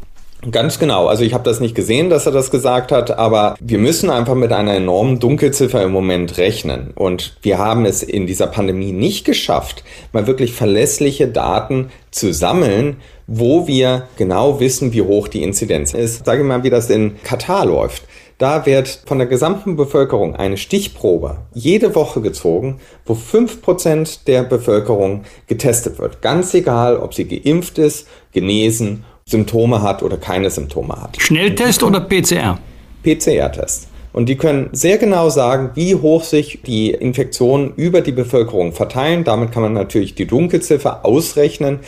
Ganz 0.52 0.78
genau. 0.78 1.08
Also 1.08 1.24
ich 1.24 1.34
habe 1.34 1.44
das 1.44 1.60
nicht 1.60 1.76
gesehen, 1.76 2.10
dass 2.10 2.26
er 2.26 2.32
das 2.32 2.52
gesagt 2.52 2.92
hat, 2.92 3.18
aber 3.18 3.56
wir 3.60 3.80
müssen 3.80 4.10
einfach 4.10 4.36
mit 4.36 4.52
einer 4.52 4.76
enormen 4.76 5.20
Dunkelziffer 5.20 5.82
im 5.84 5.92
Moment 5.92 6.38
rechnen. 6.38 6.92
Und 6.94 7.38
wir 7.42 7.58
haben 7.58 7.86
es 7.86 8.04
in 8.04 8.28
dieser 8.28 8.48
Pandemie 8.48 8.92
nicht 8.92 9.26
geschafft, 9.26 9.84
mal 10.12 10.28
wirklich 10.28 10.54
verlässliche 10.54 11.28
Daten 11.28 11.90
zu 12.12 12.32
sammeln, 12.34 12.98
wo 13.28 13.66
wir 13.66 14.08
genau 14.18 14.60
wissen, 14.60 14.94
wie 14.94 15.02
hoch 15.02 15.28
die 15.28 15.42
Inzidenz 15.42 15.94
ist. 15.94 16.26
Sage 16.26 16.44
mal, 16.44 16.64
wie 16.64 16.70
das 16.70 16.90
in 16.90 17.16
Katar 17.24 17.66
läuft. 17.66 18.04
Da 18.38 18.66
wird 18.66 19.04
von 19.06 19.18
der 19.18 19.28
gesamten 19.28 19.78
Bevölkerung 19.78 20.36
eine 20.36 20.58
Stichprobe 20.58 21.38
jede 21.54 21.96
Woche 21.96 22.20
gezogen, 22.20 22.82
wo 23.06 23.16
fünf 23.16 23.62
Prozent 23.62 24.28
der 24.28 24.44
Bevölkerung 24.44 25.24
getestet 25.48 26.00
wird. 26.00 26.22
Ganz 26.22 26.54
egal, 26.54 26.98
ob 26.98 27.14
sie 27.14 27.26
geimpft 27.26 27.78
ist, 27.78 28.08
genesen, 28.34 29.06
Symptome 29.26 29.82
hat 29.82 30.04
oder 30.04 30.18
keine 30.18 30.50
Symptome 30.50 31.02
hat. 31.02 31.20
Schnelltest 31.20 31.82
oder 31.82 32.02
PCR? 32.02 32.60
PCR-Test. 33.04 33.88
Und 34.12 34.28
die 34.28 34.36
können 34.36 34.70
sehr 34.72 34.98
genau 34.98 35.30
sagen, 35.30 35.72
wie 35.76 35.96
hoch 35.96 36.24
sich 36.24 36.60
die 36.66 36.92
Infektionen 36.92 37.74
über 37.76 38.02
die 38.02 38.12
Bevölkerung 38.12 38.72
verteilen. 38.74 39.24
Damit 39.24 39.52
kann 39.52 39.64
man 39.64 39.74
natürlich 39.74 40.14
die 40.14 40.28
Dunkelziffer 40.28 41.06
ausrechnen. 41.06 41.80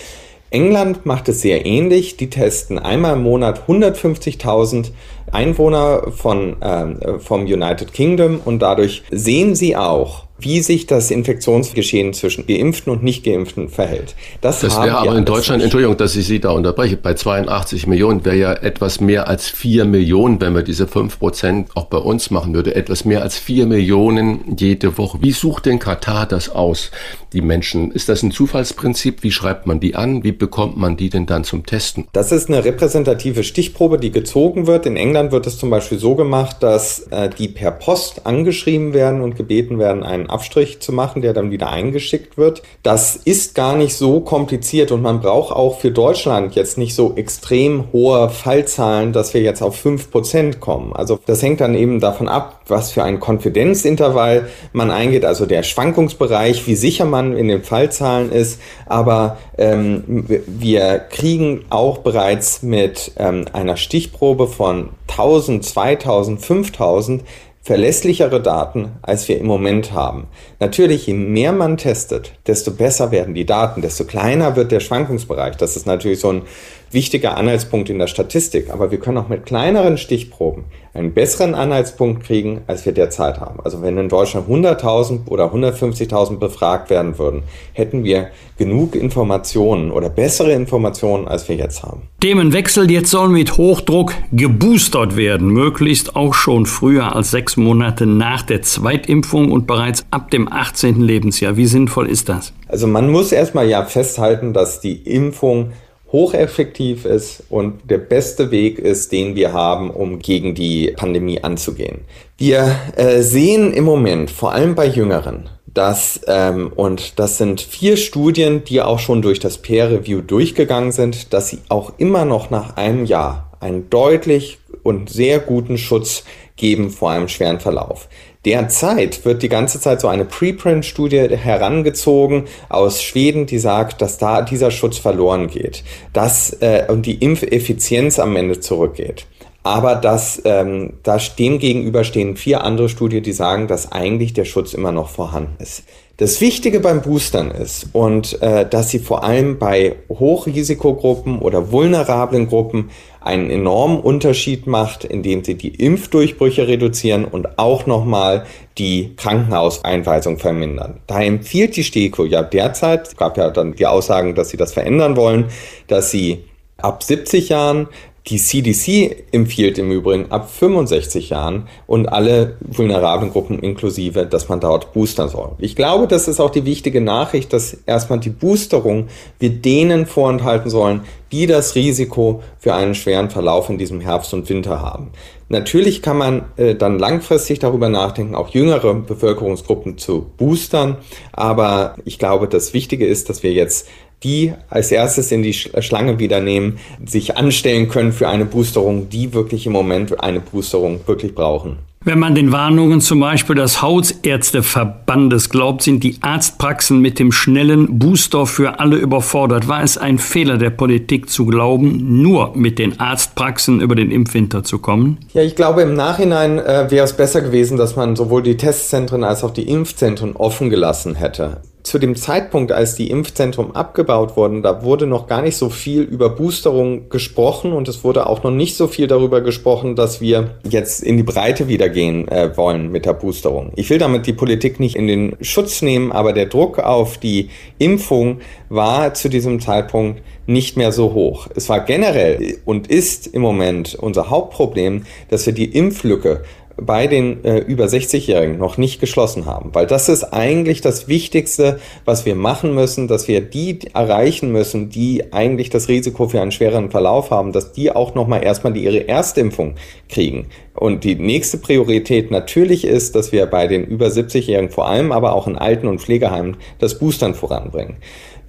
England 0.50 1.06
macht 1.06 1.30
es 1.30 1.42
sehr 1.42 1.66
ähnlich. 1.66 2.18
Die 2.18 2.30
testen 2.30 2.80
einmal 2.80 3.13
im 3.13 3.24
Monat 3.24 3.68
150.000 3.68 4.92
Einwohner 5.31 6.12
von, 6.12 6.62
äh, 6.62 7.19
vom 7.19 7.41
United 7.41 7.93
Kingdom 7.93 8.39
und 8.43 8.60
dadurch 8.60 9.03
sehen 9.12 9.55
sie 9.55 9.75
auch, 9.75 10.27
wie 10.39 10.62
sich 10.62 10.86
das 10.86 11.12
Infektionsgeschehen 11.12 12.13
zwischen 12.13 12.46
Geimpften 12.46 12.91
und 12.91 13.03
Nicht-Geimpften 13.03 13.69
verhält. 13.69 14.15
Das, 14.41 14.62
das 14.62 14.79
wäre 14.81 14.98
aber 14.98 15.17
in 15.17 15.25
Deutschland, 15.25 15.57
nicht. 15.57 15.65
Entschuldigung, 15.65 15.98
dass 15.98 16.15
ich 16.15 16.27
Sie 16.27 16.39
da 16.39 16.51
unterbreche, 16.51 16.98
bei 16.98 17.13
82 17.13 17.88
Millionen 17.88 18.24
wäre 18.24 18.36
ja 18.36 18.53
etwas 18.53 19.01
mehr 19.01 19.27
als 19.27 19.50
4 19.50 19.86
Millionen, 19.86 20.39
wenn 20.39 20.53
wir 20.53 20.63
diese 20.63 20.88
5 20.88 21.17
Prozent 21.17 21.69
auch 21.75 21.86
bei 21.86 21.98
uns 21.98 22.29
machen 22.29 22.53
würde, 22.53 22.75
etwas 22.75 23.05
mehr 23.05 23.24
als 23.24 23.38
4 23.38 23.65
Millionen 23.65 24.55
jede 24.57 24.98
Woche. 24.98 25.19
Wie 25.22 25.31
sucht 25.31 25.65
denn 25.65 25.79
Katar 25.79 26.27
das 26.27 26.50
aus, 26.50 26.91
die 27.34 27.41
Menschen? 27.41 27.91
Ist 27.91 28.10
das 28.10 28.22
ein 28.22 28.31
Zufallsprinzip? 28.31 29.24
Wie 29.24 29.31
schreibt 29.31 29.65
man 29.65 29.79
die 29.79 29.96
an? 29.96 30.24
Wie 30.24 30.31
bekommt 30.31 30.77
man 30.77 30.98
die 30.98 31.10
denn 31.10 31.25
dann 31.25 31.43
zum 31.43 31.65
Testen? 31.65 32.07
Das 32.13 32.31
ist 32.31 32.48
eine 32.50 32.63
repräsentative 32.63 33.43
Stichprobe, 33.43 33.98
die 33.98 34.12
gezogen 34.12 34.67
wird. 34.67 34.86
In 34.86 34.98
England 34.98 35.17
wird 35.32 35.48
es 35.48 35.58
zum 35.58 35.70
Beispiel 35.70 36.00
so 36.00 36.16
gemacht, 36.16 36.58
dass 36.62 37.00
äh, 37.10 37.30
die 37.30 37.48
per 37.48 37.72
Post 37.72 38.26
angeschrieben 38.26 38.94
werden 38.94 39.22
und 39.22 39.36
gebeten 39.36 39.80
werden, 39.80 40.04
einen 40.04 40.30
Abstrich 40.30 40.80
zu 40.80 40.92
machen, 40.92 41.22
der 41.22 41.34
dann 41.34 41.52
wieder 41.52 41.70
eingeschickt 41.70 42.38
wird. 42.38 42.62
Das 42.84 43.16
ist 43.16 43.56
gar 43.56 43.76
nicht 43.76 43.96
so 43.96 44.22
kompliziert 44.22 44.92
und 44.92 45.02
man 45.02 45.20
braucht 45.20 45.56
auch 45.56 45.80
für 45.80 45.92
Deutschland 45.92 46.56
jetzt 46.56 46.78
nicht 46.78 46.96
so 46.96 47.16
extrem 47.16 47.92
hohe 47.92 48.30
Fallzahlen, 48.30 49.14
dass 49.14 49.34
wir 49.34 49.42
jetzt 49.42 49.62
auf 49.62 49.84
5% 49.84 50.60
kommen. 50.60 50.94
Also 50.94 51.20
das 51.26 51.42
hängt 51.42 51.62
dann 51.62 51.76
eben 51.76 52.00
davon 52.00 52.28
ab, 52.28 52.62
was 52.68 52.92
für 52.92 53.04
ein 53.04 53.20
Konfidenzintervall 53.20 54.48
man 54.74 54.92
eingeht, 54.92 55.26
also 55.26 55.46
der 55.46 55.64
Schwankungsbereich, 55.64 56.68
wie 56.68 56.76
sicher 56.76 57.06
man 57.06 57.36
in 57.36 57.48
den 57.48 57.64
Fallzahlen 57.64 58.32
ist. 58.32 58.60
Aber 58.86 59.38
ähm, 59.58 60.26
wir 60.46 61.00
kriegen 61.00 61.66
auch 61.70 62.00
bereits 62.00 62.64
mit 62.64 63.12
ähm, 63.18 63.46
einer 63.54 63.78
Stichprobe 63.78 64.48
von 64.48 64.90
1000, 65.18 65.66
2000, 65.66 66.42
5000 66.42 67.24
verlässlichere 67.68 68.42
Daten, 68.42 68.92
als 69.02 69.28
wir 69.28 69.38
im 69.40 69.46
Moment 69.46 69.92
haben. 69.92 70.28
Natürlich, 70.62 71.08
je 71.08 71.14
mehr 71.14 71.52
man 71.52 71.76
testet, 71.76 72.32
desto 72.48 72.72
besser 72.72 73.12
werden 73.12 73.34
die 73.34 73.46
Daten, 73.46 73.82
desto 73.82 74.06
kleiner 74.06 74.56
wird 74.56 74.72
der 74.72 74.80
Schwankungsbereich. 74.80 75.58
Das 75.58 75.76
ist 75.76 75.86
natürlich 75.86 76.22
so 76.22 76.32
ein 76.32 76.42
wichtiger 76.91 77.38
Anhaltspunkt 77.38 77.89
in 77.89 78.00
der 78.00 78.08
Statistik. 78.08 78.70
Aber 78.72 78.91
wir 78.91 79.00
können 79.00 79.17
auch 79.17 79.29
mit 79.29 79.46
kleineren 79.46 79.98
Stichproben 79.98 80.65
einen 80.98 81.13
besseren 81.13 81.53
Anhaltspunkt 81.53 82.24
kriegen, 82.24 82.62
als 82.67 82.86
wir 82.86 82.91
derzeit 82.91 83.39
haben. 83.39 83.60
Also 83.63 83.82
wenn 83.82 83.98
in 83.98 84.10
Deutschland 84.10 84.50
100.000 84.50 85.27
oder 85.27 85.53
150.000 85.53 86.38
befragt 86.38 86.89
werden 86.89 87.20
würden, 87.20 87.44
hätten 87.74 88.03
wir 88.03 88.29
genug 88.58 88.96
Informationen 88.96 89.91
oder 89.91 90.10
bessere 90.10 90.51
Informationen, 90.53 91.27
als 91.27 91.48
wir 91.48 91.56
jetzt 91.56 91.84
haben. 91.84 92.01
Themenwechsel, 92.20 92.89
jetzt 92.89 93.12
soll 93.12 93.29
mit 93.29 93.58
Hochdruck 93.58 94.13
geboostert 94.32 95.15
werden, 95.15 95.50
möglichst 95.50 96.15
auch 96.15 96.34
schon 96.34 96.65
früher 96.65 97.15
als 97.15 97.29
sechs 97.29 97.58
Monate 97.58 98.08
nach 98.08 98.41
der 98.41 98.63
Zweitimpfung 98.63 99.51
und 99.51 99.67
bereits 99.67 100.06
ab 100.10 100.32
dem 100.32 100.51
18. 100.51 101.00
Lebensjahr. 101.00 101.58
Wie 101.58 101.67
sinnvoll 101.67 102.10
ist 102.10 102.27
das? 102.29 102.53
Also 102.67 102.88
man 102.88 103.10
muss 103.10 103.32
erstmal 103.32 103.70
ja 103.70 103.86
festhalten, 103.86 104.53
dass 104.53 104.82
die 104.82 104.96
Impfung 104.96 105.74
hocheffektiv 106.12 107.06
ist 107.06 107.44
und 107.50 107.90
der 107.90 107.98
beste 107.98 108.52
Weg 108.52 108.80
ist, 108.80 109.12
den 109.12 109.36
wir 109.36 109.54
haben, 109.54 109.90
um 109.90 110.20
gegen 110.20 110.56
die 110.56 110.94
Pandemie 110.96 111.44
anzugehen. 111.44 112.02
Wir 112.38 112.76
äh, 112.96 113.22
sehen 113.22 113.74
im 113.74 113.84
Moment, 113.84 114.32
vor 114.32 114.54
allem 114.54 114.76
bei 114.76 114.88
Jüngeren, 114.88 115.50
dass, 115.66 116.22
ähm, 116.28 116.72
und 116.76 117.20
das 117.20 117.38
sind 117.38 117.62
vier 117.62 117.98
Studien, 117.98 118.64
die 118.64 118.82
auch 118.82 119.00
schon 119.00 119.22
durch 119.22 119.40
das 119.40 119.58
Peer 119.58 119.92
Review 119.92 120.22
durchgegangen 120.22 120.92
sind, 120.92 121.34
dass 121.34 121.50
sie 121.50 121.60
auch 121.70 121.94
immer 121.98 122.26
noch 122.26 122.50
nach 122.50 122.78
einem 122.78 123.06
Jahr 123.06 123.52
einen 123.60 123.90
deutlich 123.90 124.60
und 124.84 125.10
sehr 125.10 125.40
guten 125.40 125.78
Schutz 125.78 126.24
geben 126.56 126.90
vor 126.90 127.12
einem 127.12 127.28
schweren 127.28 127.60
Verlauf. 127.60 128.08
Derzeit 128.48 129.25
wird 129.25 129.44
die 129.44 129.50
ganze 129.50 129.82
Zeit 129.82 130.00
so 130.00 130.08
eine 130.08 130.24
Preprint-Studie 130.24 131.36
herangezogen 131.36 132.46
aus 132.70 133.04
Schweden, 133.04 133.46
die 133.46 133.60
sagt, 133.60 134.01
dass 134.01 134.20
da 134.20 134.42
dieser 134.42 134.72
Schutz 134.72 134.98
verloren 134.98 135.50
geht, 135.50 135.84
dass 136.13 136.54
äh, 136.62 136.86
und 136.88 137.06
die 137.06 137.16
Impfeffizienz 137.16 138.20
am 138.20 138.38
Ende 138.38 138.62
zurückgeht. 138.62 139.27
Aber 139.63 139.96
dass 139.96 140.42
ähm, 140.46 140.94
da 141.04 141.18
dem 141.18 141.60
gegenüber 141.60 142.06
stehen 142.06 142.38
vier 142.38 142.63
andere 142.63 142.88
Studien, 142.88 143.22
die 143.22 143.34
sagen, 143.34 143.68
dass 143.68 143.92
eigentlich 143.92 144.32
der 144.32 144.46
Schutz 144.46 144.74
immer 144.74 144.94
noch 144.94 145.10
vorhanden 145.10 145.62
ist. 145.62 145.84
Das 146.20 146.42
Wichtige 146.42 146.80
beim 146.80 147.04
Boostern 147.04 147.52
ist 147.52 147.90
und 147.94 148.42
äh, 148.42 148.68
dass 148.68 148.90
sie 148.90 148.98
vor 148.98 149.24
allem 149.24 149.60
bei 149.60 149.98
Hochrisikogruppen 150.10 151.38
oder 151.38 151.72
vulnerablen 151.72 152.48
Gruppen 152.48 152.90
einen 153.22 153.52
enormen 153.52 154.00
Unterschied 154.00 154.66
macht, 154.66 155.04
indem 155.04 155.44
sie 155.44 155.54
die 155.54 155.76
Impfdurchbrüche 155.76 156.68
reduzieren 156.68 157.24
und 157.24 157.60
auch 157.60 157.86
nochmal 157.86 158.48
die 158.80 159.16
Krankenhauseinweisung 159.16 160.40
vermindern. 160.40 161.02
Da 161.06 161.22
empfiehlt 161.22 161.76
die 161.76 161.84
STIKO 161.84 162.26
ja 162.26 162.42
derzeit, 162.42 163.16
gab 163.16 163.38
ja 163.38 163.52
dann 163.52 163.76
die 163.76 163.86
Aussagen, 163.86 164.34
dass 164.34 164.50
sie 164.50 164.58
das 164.58 164.74
verändern 164.74 165.18
wollen, 165.18 165.46
dass 165.86 166.10
sie 166.10 166.46
ab 166.78 167.04
70 167.04 167.50
Jahren 167.50 167.90
die 168.27 168.38
CDC 168.38 169.24
empfiehlt 169.31 169.77
im 169.77 169.91
Übrigen 169.91 170.31
ab 170.31 170.50
65 170.51 171.29
Jahren 171.29 171.67
und 171.86 172.07
alle 172.07 172.57
vulnerablen 172.60 173.31
Gruppen 173.31 173.60
inklusive, 173.60 174.25
dass 174.25 174.50
man 174.50 174.60
dort 174.60 174.91
boostern 174.91 175.29
soll. 175.29 175.51
Ich 175.60 175.77
glaube, 175.77 176.07
das 176.07 176.27
ist 176.27 176.41
auch 176.41 176.50
die 176.50 176.65
wichtige 176.65 177.00
Nachricht, 177.00 177.53
dass 177.53 177.74
erstmal 177.86 178.19
die 178.19 178.29
Boosterung 178.29 179.07
wir 179.39 179.50
denen 179.50 180.05
vorenthalten 180.05 180.69
sollen, 180.69 181.01
die 181.31 181.46
das 181.46 181.75
Risiko 181.75 182.41
für 182.60 182.74
einen 182.74 182.96
schweren 182.96 183.29
Verlauf 183.29 183.69
in 183.69 183.77
diesem 183.77 184.01
Herbst 184.01 184.34
und 184.34 184.50
Winter 184.50 184.81
haben. 184.81 185.12
Natürlich 185.50 186.01
kann 186.01 186.17
man 186.17 186.46
äh, 186.57 186.75
dann 186.75 187.00
langfristig 187.00 187.60
darüber 187.60 187.88
nachdenken, 187.88 188.36
auch 188.36 188.50
jüngere 188.50 188.93
Bevölkerungsgruppen 188.93 189.98
zu 189.98 190.29
boostern, 190.38 190.98
aber 191.31 191.96
ich 192.03 192.19
glaube, 192.19 192.50
das 192.50 192.74
Wichtige 192.74 193.05
ist, 193.05 193.29
dass 193.29 193.43
wir 193.43 193.53
jetzt 193.53 193.88
die 194.24 194.54
als 194.70 194.92
erstes 194.92 195.32
in 195.32 195.44
die 195.44 195.54
Schlange 195.54 196.20
wieder 196.20 196.40
nehmen, 196.40 196.80
sich 197.06 197.38
anstellen 197.38 197.88
können 197.88 198.12
für 198.12 198.28
eine 198.28 198.46
Boosterung, 198.46 199.10
die 199.10 199.34
wirklich 199.34 199.66
im 199.66 199.74
Moment 199.74 200.20
eine 200.22 200.40
Boosterung 200.40 201.02
wirklich 201.06 201.36
brauchen. 201.36 201.78
Wenn 202.08 202.20
man 202.20 202.36
den 202.36 202.54
Warnungen 202.54 203.02
zum 203.02 203.20
Beispiel 203.20 203.58
des 203.58 203.82
Hausärzteverbandes 203.82 205.50
glaubt, 205.50 205.82
sind 205.82 206.06
die 206.06 206.16
Arztpraxen 206.22 207.02
mit 207.02 207.20
dem 207.20 207.34
schnellen 207.34 208.00
Booster 208.00 208.46
für 208.46 208.80
alle 208.80 208.96
überfordert. 208.96 209.68
War 209.68 209.84
es 209.84 209.98
ein 209.98 210.18
Fehler 210.18 210.58
der 210.58 210.70
Politik 210.70 211.30
zu 211.30 211.46
glauben, 211.46 212.22
nur 212.22 212.56
mit 212.56 212.80
den 212.80 212.98
Arztpraxen 213.02 213.82
über 213.82 213.96
den 213.96 214.10
Impfwinter 214.10 214.64
zu 214.64 214.80
kommen? 214.80 215.18
Ja, 215.34 215.42
ich 215.42 215.58
glaube, 215.58 215.82
im 215.82 215.96
Nachhinein 215.96 216.60
äh, 216.60 216.90
wäre 216.90 217.04
es 217.04 217.12
besser 217.12 217.42
gewesen, 217.42 217.76
dass 217.76 217.98
man 217.98 218.16
sowohl 218.16 218.42
die 218.42 218.56
Testzentren 218.56 219.26
als 219.26 219.44
auch 219.44 219.52
die 219.52 219.68
Impfzentren 219.68 220.34
offen 220.38 220.70
gelassen 220.70 221.16
hätte 221.16 221.58
zu 221.88 222.00
dem 222.00 222.15
Zeitpunkt, 222.15 222.72
als 222.72 222.96
die 222.96 223.10
Impfzentren 223.10 223.75
abgebaut 223.75 224.36
wurden, 224.36 224.62
da 224.62 224.84
wurde 224.84 225.08
noch 225.08 225.27
gar 225.27 225.41
nicht 225.41 225.56
so 225.56 225.70
viel 225.70 226.01
über 226.01 226.29
Boosterung 226.29 227.10
gesprochen 227.10 227.74
und 227.74 227.88
es 227.88 228.03
wurde 228.03 228.27
auch 228.27 228.44
noch 228.44 228.51
nicht 228.51 228.75
so 228.75 228.88
viel 228.88 229.08
darüber 229.08 229.41
gesprochen, 229.41 229.96
dass 229.96 230.22
wir 230.22 230.56
jetzt 230.70 231.01
in 231.01 231.17
die 231.17 231.24
Breite 231.24 231.67
wieder 231.67 231.89
gehen 231.89 232.27
äh, 232.27 232.56
wollen 232.58 232.91
mit 232.91 233.06
der 233.06 233.13
Boosterung. 233.13 233.72
Ich 233.75 233.89
will 233.89 233.98
damit 233.98 234.27
die 234.27 234.34
Politik 234.34 234.79
nicht 234.79 234.96
in 234.96 235.08
den 235.08 235.38
Schutz 235.41 235.82
nehmen, 235.82 236.12
aber 236.12 236.34
der 236.34 236.48
Druck 236.48 236.79
auf 236.79 237.17
die 237.17 237.50
Impfung 237.79 238.39
war 238.70 239.13
zu 239.13 239.29
diesem 239.29 239.60
Zeitpunkt 239.60 240.22
nicht 240.46 240.77
mehr 240.77 240.91
so 240.91 241.13
hoch. 241.13 241.48
Es 241.56 241.70
war 241.70 241.82
generell 241.82 242.58
und 242.65 242.88
ist 242.88 243.27
im 243.27 243.41
Moment 243.41 243.96
unser 243.96 244.29
Hauptproblem, 244.29 245.06
dass 245.29 245.46
wir 245.46 245.53
die 245.53 245.65
Impflücke 245.65 246.44
bei 246.79 247.07
den 247.07 247.44
äh, 247.44 247.57
über 247.57 247.85
60-Jährigen 247.85 248.57
noch 248.57 248.77
nicht 248.77 249.00
geschlossen 249.00 249.46
haben. 249.46 249.72
Weil 249.74 249.87
das 249.87 250.09
ist 250.09 250.25
eigentlich 250.25 250.81
das 250.81 251.07
Wichtigste, 251.07 251.79
was 252.05 252.25
wir 252.25 252.35
machen 252.35 252.75
müssen, 252.75 253.07
dass 253.07 253.27
wir 253.27 253.42
die 253.42 253.79
erreichen 253.94 254.51
müssen, 254.51 254.90
die 254.90 255.33
eigentlich 255.33 255.70
das 255.70 255.87
Risiko 255.87 256.27
für 256.27 256.42
einen 256.42 256.51
schweren 256.51 256.92
Verlauf 256.92 257.31
haben, 257.31 257.51
dass 257.51 257.72
die 257.72 257.92
auch 257.92 258.13
nochmal 258.16 258.44
erstmal 258.44 258.74
die, 258.74 258.83
ihre 258.83 259.07
Erstimpfung 259.07 259.75
kriegen. 260.07 260.48
Und 260.74 261.03
die 261.03 261.16
nächste 261.16 261.57
Priorität 261.57 262.29
natürlich 262.29 262.85
ist, 262.85 263.16
dass 263.16 263.31
wir 263.31 263.48
bei 263.48 263.66
den 263.68 263.83
über 263.83 264.07
70-Jährigen 264.07 264.70
vor 264.70 264.87
allem, 264.87 265.11
aber 265.11 265.33
auch 265.33 265.48
in 265.48 265.57
Alten- 265.57 265.87
und 265.87 266.00
Pflegeheimen 266.00 266.57
das 266.77 267.00
Boostern 267.00 267.33
voranbringen. 267.33 267.98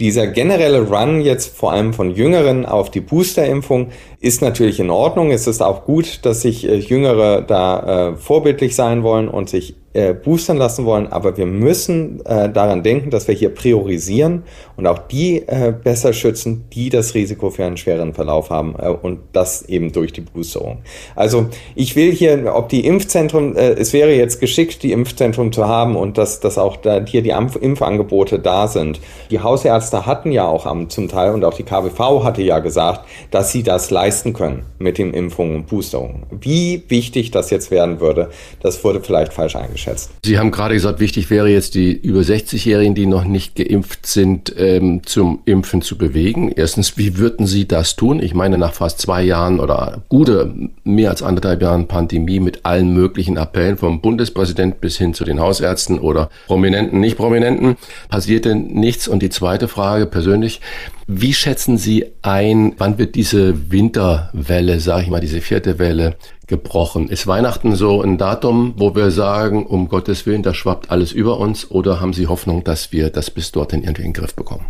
Dieser 0.01 0.29
generelle 0.29 0.83
Run 0.83 1.21
jetzt 1.23 1.57
vor 1.57 1.73
allem 1.73 1.93
von 1.93 2.15
Jüngeren 2.15 2.67
auf 2.67 2.89
die 2.91 3.01
Boosterimpfung 3.01 3.89
ist 4.21 4.43
natürlich 4.43 4.79
in 4.79 4.91
Ordnung. 4.91 5.33
Es 5.33 5.49
ist 5.49 5.61
auch 5.61 5.85
gut, 5.85 6.21
dass 6.25 6.43
sich 6.43 6.69
äh, 6.69 6.77
Jüngere 6.77 7.43
da 7.43 8.11
äh, 8.11 8.17
vorbildlich 8.17 8.77
sein 8.77 9.03
wollen 9.03 9.29
und 9.29 9.49
sich 9.49 9.75
äh, 9.95 10.13
boostern 10.13 10.59
lassen 10.59 10.85
wollen, 10.85 11.07
aber 11.07 11.39
wir 11.39 11.47
müssen 11.47 12.25
äh, 12.27 12.51
daran 12.51 12.83
denken, 12.83 13.09
dass 13.09 13.27
wir 13.27 13.35
hier 13.35 13.49
priorisieren 13.49 14.43
und 14.77 14.87
auch 14.87 14.99
die 14.99 15.49
äh, 15.49 15.73
besser 15.73 16.13
schützen, 16.13 16.67
die 16.75 16.91
das 16.91 17.15
Risiko 17.15 17.49
für 17.49 17.65
einen 17.65 17.79
schweren 17.79 18.13
Verlauf 18.13 18.51
haben 18.51 18.75
äh, 18.79 18.89
und 18.89 19.21
das 19.33 19.63
eben 19.63 19.93
durch 19.93 20.13
die 20.13 20.21
Boosterung. 20.21 20.79
Also 21.17 21.47
ich 21.75 21.97
will 21.97 22.13
hier, 22.13 22.55
ob 22.55 22.69
die 22.69 22.85
Impfzentren, 22.85 23.57
äh, 23.57 23.71
es 23.71 23.95
wäre 23.95 24.13
jetzt 24.13 24.41
geschickt, 24.41 24.83
die 24.83 24.93
Impfzentren 24.93 25.53
zu 25.53 25.67
haben 25.67 25.97
und 25.97 26.19
dass, 26.19 26.41
dass 26.41 26.59
auch 26.59 26.77
da 26.77 27.03
hier 27.07 27.23
die 27.23 27.31
Impfangebote 27.31 28.39
da 28.39 28.69
sind. 28.69 29.01
Die 29.31 29.41
Hausärzte 29.41 30.05
hatten 30.05 30.33
ja 30.33 30.47
auch 30.47 30.67
am, 30.67 30.91
zum 30.91 31.09
Teil 31.09 31.33
und 31.33 31.45
auch 31.45 31.55
die 31.55 31.63
KBV 31.63 32.25
hatte 32.25 32.43
ja 32.43 32.59
gesagt, 32.59 33.07
dass 33.31 33.53
sie 33.53 33.63
das 33.63 33.91
leisten 33.91 34.35
können 34.35 34.67
mit 34.79 34.99
den 34.99 35.15
Impfungen 35.15 35.57
und 35.57 35.67
Boosterungen. 35.67 36.25
Wie 36.31 36.85
wichtig 36.89 37.31
das 37.31 37.49
jetzt 37.49 37.71
werden 37.71 38.01
würde, 38.01 38.29
das 38.61 38.85
wurde 38.85 39.01
vielleicht 39.01 39.33
falsch 39.33 39.57
eingeschätzt 39.57 39.78
einschätzt. 39.79 40.11
Sie 40.25 40.39
haben 40.39 40.51
gerade 40.51 40.75
gesagt, 40.75 41.01
wichtig 41.01 41.31
wäre 41.31 41.49
jetzt 41.49 41.75
die 41.75 41.93
über 41.93 42.21
60-Jährigen, 42.21 42.95
die 42.95 43.07
noch 43.07 43.25
nicht 43.25 43.55
geimpft 43.55 44.07
sind, 44.07 44.53
ähm, 44.59 45.03
zum 45.05 45.41
Impfen 45.45 45.83
zu 45.83 45.97
bewegen. 45.97 46.53
Erstens, 46.55 46.99
wie 46.99 47.17
würden 47.17 47.47
Sie 47.47 47.67
das 47.67 47.97
tun? 47.97 48.21
Ich 48.21 48.35
meine, 48.35 48.59
nach 48.59 48.75
fast 48.75 49.01
zwei 49.01 49.23
Jahren 49.23 49.61
oder 49.61 50.03
gute 50.09 50.55
mehr 50.85 51.11
als 51.11 51.23
anderthalb 51.23 51.63
Jahren 51.63 51.87
Pandemie 51.87 52.41
mit 52.41 52.65
allen 52.65 52.93
möglichen 52.93 53.39
Appellen 53.39 53.77
vom 53.77 54.01
Bundespräsident 54.01 54.81
bis 54.81 54.99
hin 54.99 55.15
zu 55.15 55.25
den 55.25 55.41
Hausärzten 55.41 55.99
oder 55.99 56.29
Prominenten, 56.47 57.01
nicht 57.01 57.17
Prominenten, 57.17 57.77
passiert 58.09 58.45
denn 58.45 58.67
nichts? 58.69 59.09
Und 59.09 59.23
die 59.23 59.31
zweite 59.31 59.69
Frage 59.69 60.07
persönlich, 60.07 60.61
wie 61.07 61.33
schätzen 61.33 61.79
Sie 61.79 62.05
ein, 62.21 62.75
wann 62.77 62.99
wird 62.99 63.15
diese 63.15 63.71
Winterwelle, 63.71 64.79
sage 64.79 65.05
ich 65.05 65.09
mal, 65.09 65.21
diese 65.21 65.41
vierte 65.41 65.79
Welle 65.79 66.17
gebrochen? 66.49 67.09
Ist 67.09 67.27
Weihnachten 67.27 67.77
so 67.77 68.03
ein 68.03 68.19
Datum, 68.19 68.75
wo 68.77 68.95
wir 68.95 69.11
sagen, 69.11 69.67
um 69.67 69.89
Gottes 69.89 70.27
Willen, 70.27 70.43
da 70.43 70.53
schwappt 70.53 70.91
alles 70.91 71.13
über 71.13 71.39
uns? 71.39 71.71
Oder 71.71 72.01
haben 72.01 72.13
Sie 72.13 72.27
Hoffnung, 72.27 72.65
dass 72.65 72.91
wir 72.91 73.11
das 73.11 73.31
bis 73.31 73.53
dorthin 73.53 73.83
irgendwie 73.83 74.03
in 74.03 74.09
den 74.09 74.15
Griff 74.15 74.35
bekommen? 74.35 74.67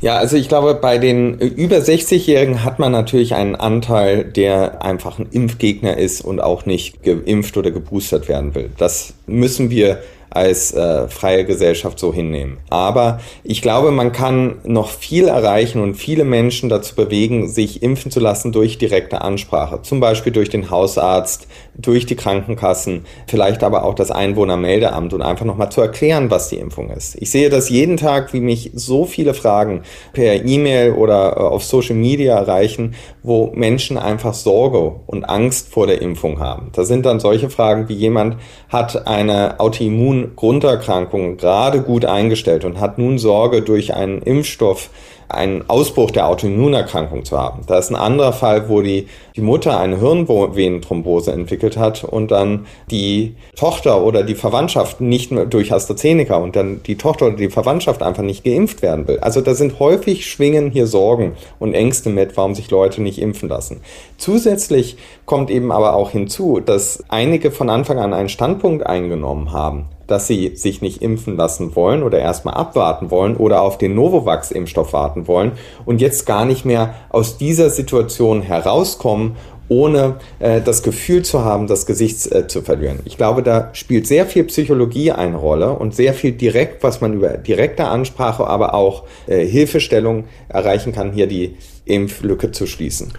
Ja, 0.00 0.18
also 0.18 0.36
ich 0.36 0.48
glaube, 0.48 0.74
bei 0.74 0.98
den 0.98 1.38
über 1.38 1.76
60-Jährigen 1.76 2.64
hat 2.64 2.78
man 2.78 2.92
natürlich 2.92 3.34
einen 3.34 3.56
Anteil, 3.56 4.24
der 4.24 4.82
einfach 4.82 5.18
ein 5.18 5.28
Impfgegner 5.30 5.96
ist 5.96 6.20
und 6.20 6.40
auch 6.40 6.66
nicht 6.66 7.02
geimpft 7.02 7.56
oder 7.56 7.70
geboostert 7.70 8.28
werden 8.28 8.54
will. 8.54 8.70
Das 8.76 9.14
müssen 9.26 9.70
wir 9.70 9.98
als 10.36 10.72
äh, 10.72 11.08
freie 11.08 11.44
Gesellschaft 11.44 11.98
so 11.98 12.12
hinnehmen. 12.12 12.58
Aber 12.70 13.20
ich 13.42 13.62
glaube, 13.62 13.90
man 13.90 14.12
kann 14.12 14.58
noch 14.64 14.90
viel 14.90 15.28
erreichen 15.28 15.80
und 15.80 15.94
viele 15.94 16.24
Menschen 16.24 16.68
dazu 16.68 16.94
bewegen, 16.94 17.48
sich 17.48 17.82
impfen 17.82 18.10
zu 18.10 18.20
lassen 18.20 18.52
durch 18.52 18.78
direkte 18.78 19.22
Ansprache. 19.22 19.80
Zum 19.82 19.98
Beispiel 19.98 20.32
durch 20.32 20.50
den 20.50 20.70
Hausarzt, 20.70 21.48
durch 21.78 22.06
die 22.06 22.16
Krankenkassen, 22.16 23.04
vielleicht 23.26 23.62
aber 23.62 23.84
auch 23.84 23.94
das 23.94 24.10
Einwohnermeldeamt 24.10 25.12
und 25.12 25.22
einfach 25.22 25.44
nochmal 25.44 25.70
zu 25.70 25.80
erklären, 25.80 26.30
was 26.30 26.48
die 26.48 26.56
Impfung 26.56 26.90
ist. 26.90 27.16
Ich 27.20 27.30
sehe 27.30 27.50
das 27.50 27.68
jeden 27.68 27.96
Tag, 27.96 28.32
wie 28.32 28.40
mich 28.40 28.70
so 28.74 29.04
viele 29.04 29.34
Fragen 29.34 29.82
per 30.12 30.44
E-Mail 30.44 30.92
oder 30.92 31.36
äh, 31.36 31.40
auf 31.40 31.64
Social 31.64 31.96
Media 31.96 32.36
erreichen, 32.36 32.94
wo 33.22 33.52
Menschen 33.54 33.98
einfach 33.98 34.34
Sorge 34.34 35.00
und 35.06 35.24
Angst 35.24 35.68
vor 35.68 35.86
der 35.86 36.00
Impfung 36.00 36.40
haben. 36.40 36.70
Da 36.72 36.84
sind 36.84 37.06
dann 37.06 37.20
solche 37.20 37.50
Fragen 37.50 37.88
wie 37.88 37.94
jemand 37.94 38.36
hat 38.68 39.06
eine 39.06 39.60
Autoimmun 39.60 40.32
Grunderkrankungen 40.36 41.36
gerade 41.36 41.82
gut 41.82 42.04
eingestellt 42.04 42.64
und 42.64 42.80
hat 42.80 42.98
nun 42.98 43.18
Sorge 43.18 43.62
durch 43.62 43.94
einen 43.94 44.22
Impfstoff 44.22 44.90
einen 45.28 45.68
Ausbruch 45.68 46.10
der 46.10 46.28
Autoimmunerkrankung 46.28 47.24
zu 47.24 47.38
haben. 47.38 47.62
Da 47.66 47.78
ist 47.78 47.90
ein 47.90 47.96
anderer 47.96 48.32
Fall, 48.32 48.68
wo 48.68 48.80
die, 48.80 49.08
die 49.36 49.42
Mutter 49.42 49.78
eine 49.78 49.98
Hirnvenenthrombose 49.98 51.32
entwickelt 51.32 51.76
hat 51.76 52.04
und 52.04 52.30
dann 52.30 52.66
die 52.90 53.34
Tochter 53.54 54.02
oder 54.02 54.22
die 54.22 54.34
Verwandtschaft 54.34 55.00
nicht 55.00 55.30
mehr 55.30 55.44
durch 55.44 55.72
AstraZeneca 55.72 56.36
und 56.36 56.56
dann 56.56 56.82
die 56.82 56.96
Tochter 56.96 57.26
oder 57.26 57.36
die 57.36 57.50
Verwandtschaft 57.50 58.02
einfach 58.02 58.22
nicht 58.22 58.44
geimpft 58.44 58.80
werden 58.80 59.06
will. 59.06 59.18
Also 59.20 59.42
da 59.42 59.54
sind 59.54 59.78
häufig 59.78 60.26
schwingen 60.26 60.70
hier 60.70 60.86
Sorgen 60.86 61.32
und 61.58 61.74
Ängste 61.74 62.08
mit, 62.08 62.36
warum 62.36 62.54
sich 62.54 62.70
Leute 62.70 63.02
nicht 63.02 63.20
impfen 63.20 63.48
lassen. 63.50 63.82
Zusätzlich 64.16 64.96
kommt 65.26 65.50
eben 65.50 65.70
aber 65.70 65.94
auch 65.94 66.10
hinzu, 66.10 66.60
dass 66.60 67.04
einige 67.08 67.50
von 67.50 67.68
Anfang 67.68 67.98
an 67.98 68.14
einen 68.14 68.30
Standpunkt 68.30 68.86
eingenommen 68.86 69.52
haben 69.52 69.86
dass 70.06 70.26
sie 70.26 70.56
sich 70.56 70.82
nicht 70.82 71.02
impfen 71.02 71.36
lassen 71.36 71.74
wollen 71.74 72.02
oder 72.02 72.18
erstmal 72.18 72.54
abwarten 72.54 73.10
wollen 73.10 73.36
oder 73.36 73.62
auf 73.62 73.78
den 73.78 73.94
Novavax-Impfstoff 73.94 74.92
warten 74.92 75.26
wollen 75.26 75.52
und 75.84 76.00
jetzt 76.00 76.26
gar 76.26 76.44
nicht 76.44 76.64
mehr 76.64 76.94
aus 77.10 77.38
dieser 77.38 77.70
Situation 77.70 78.42
herauskommen 78.42 79.25
ohne 79.68 80.16
äh, 80.38 80.60
das 80.60 80.82
Gefühl 80.82 81.24
zu 81.24 81.44
haben, 81.44 81.66
das 81.66 81.86
Gesicht 81.86 82.30
äh, 82.32 82.46
zu 82.46 82.62
verlieren. 82.62 83.00
Ich 83.04 83.16
glaube, 83.16 83.42
da 83.42 83.70
spielt 83.72 84.06
sehr 84.06 84.26
viel 84.26 84.44
Psychologie 84.44 85.12
eine 85.12 85.36
Rolle 85.36 85.72
und 85.72 85.94
sehr 85.94 86.14
viel 86.14 86.32
direkt, 86.32 86.82
was 86.82 87.00
man 87.00 87.14
über 87.14 87.36
direkte 87.36 87.86
Ansprache, 87.86 88.46
aber 88.46 88.74
auch 88.74 89.04
äh, 89.26 89.44
Hilfestellung 89.44 90.24
erreichen 90.48 90.92
kann, 90.92 91.12
hier 91.12 91.26
die 91.26 91.56
Impflücke 91.84 92.52
zu 92.52 92.66
schließen. 92.66 93.12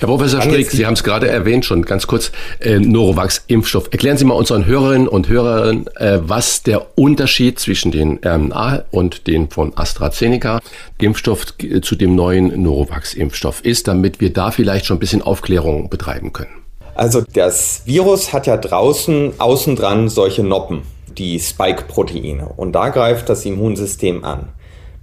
Herr 0.00 0.08
Professor 0.08 0.40
Strick, 0.40 0.70
Sie 0.70 0.86
haben 0.86 0.94
es 0.94 1.04
gerade 1.04 1.28
erwähnt 1.28 1.66
schon, 1.66 1.82
ganz 1.82 2.06
kurz, 2.06 2.32
äh, 2.60 2.78
Norovax-Impfstoff. 2.78 3.88
Erklären 3.90 4.16
Sie 4.16 4.24
mal 4.24 4.32
unseren 4.32 4.64
Hörerinnen 4.64 5.06
und 5.06 5.28
Hörern, 5.28 5.88
äh, 5.96 6.20
was 6.22 6.62
der 6.62 6.98
Unterschied 6.98 7.58
zwischen 7.58 7.92
den 7.92 8.18
RNA 8.24 8.84
und 8.90 9.26
den 9.26 9.50
von 9.50 9.76
AstraZeneca 9.76 10.60
Impfstoff 10.96 11.52
äh, 11.58 11.82
zu 11.82 11.96
dem 11.96 12.14
neuen 12.14 12.62
Norovax-Impfstoff 12.62 13.62
ist, 13.62 13.88
damit 13.88 14.22
wir 14.22 14.32
da 14.32 14.50
vielleicht 14.52 14.86
schon 14.86 14.96
ein 14.96 15.00
bisschen 15.00 15.20
Aufklärung 15.20 15.90
betreiben 15.90 16.32
können. 16.32 16.62
Also 16.94 17.22
das 17.34 17.82
Virus 17.84 18.32
hat 18.32 18.46
ja 18.46 18.56
draußen, 18.56 19.34
außen 19.36 19.76
dran 19.76 20.08
solche 20.08 20.42
Noppen, 20.42 20.80
die 21.18 21.38
Spike-Proteine. 21.38 22.48
Und 22.56 22.72
da 22.72 22.88
greift 22.88 23.28
das 23.28 23.44
Immunsystem 23.44 24.24
an. 24.24 24.48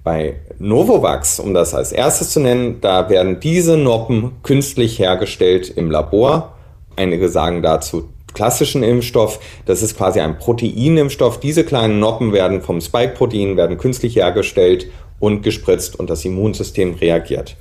Bei 0.07 0.37
Novovax, 0.57 1.37
um 1.37 1.53
das 1.53 1.73
als 1.73 1.91
erstes 1.91 2.29
zu 2.29 2.39
nennen, 2.39 2.79
da 2.79 3.09
werden 3.09 3.41
diese 3.41 3.75
Noppen 3.75 4.41
künstlich 4.41 4.99
hergestellt 4.99 5.69
im 5.75 5.91
Labor. 5.91 6.55
Einige 6.95 7.27
sagen 7.27 7.61
dazu 7.61 8.07
klassischen 8.33 8.83
Impfstoff. 8.83 9.41
Das 9.65 9.81
ist 9.81 9.97
quasi 9.97 10.21
ein 10.21 10.37
Proteinimpfstoff. 10.37 11.41
Diese 11.41 11.65
kleinen 11.65 11.99
Noppen 11.99 12.31
werden 12.31 12.61
vom 12.61 12.79
Spike-Protein, 12.79 13.57
werden 13.57 13.77
künstlich 13.77 14.15
hergestellt 14.15 14.89
und 15.19 15.41
gespritzt 15.41 15.99
und 15.99 16.09
das 16.09 16.23
Immunsystem 16.23 16.93
reagiert. 16.93 17.57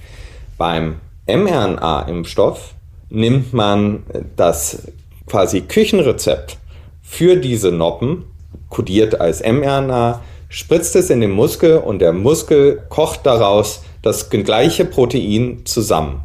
Beim 0.56 1.00
mRNA-Impfstoff 1.26 2.74
nimmt 3.10 3.54
man 3.54 4.04
das 4.36 4.86
quasi 5.26 5.62
Küchenrezept 5.62 6.58
für 7.02 7.34
diese 7.34 7.72
Noppen, 7.72 8.22
kodiert 8.70 9.20
als 9.20 9.42
mRNA, 9.42 10.20
spritzt 10.48 10.96
es 10.96 11.10
in 11.10 11.20
den 11.20 11.30
Muskel 11.30 11.78
und 11.78 12.00
der 12.00 12.12
Muskel 12.12 12.82
kocht 12.88 13.20
daraus 13.24 13.82
das 14.02 14.30
gleiche 14.30 14.84
Protein 14.84 15.62
zusammen. 15.64 16.22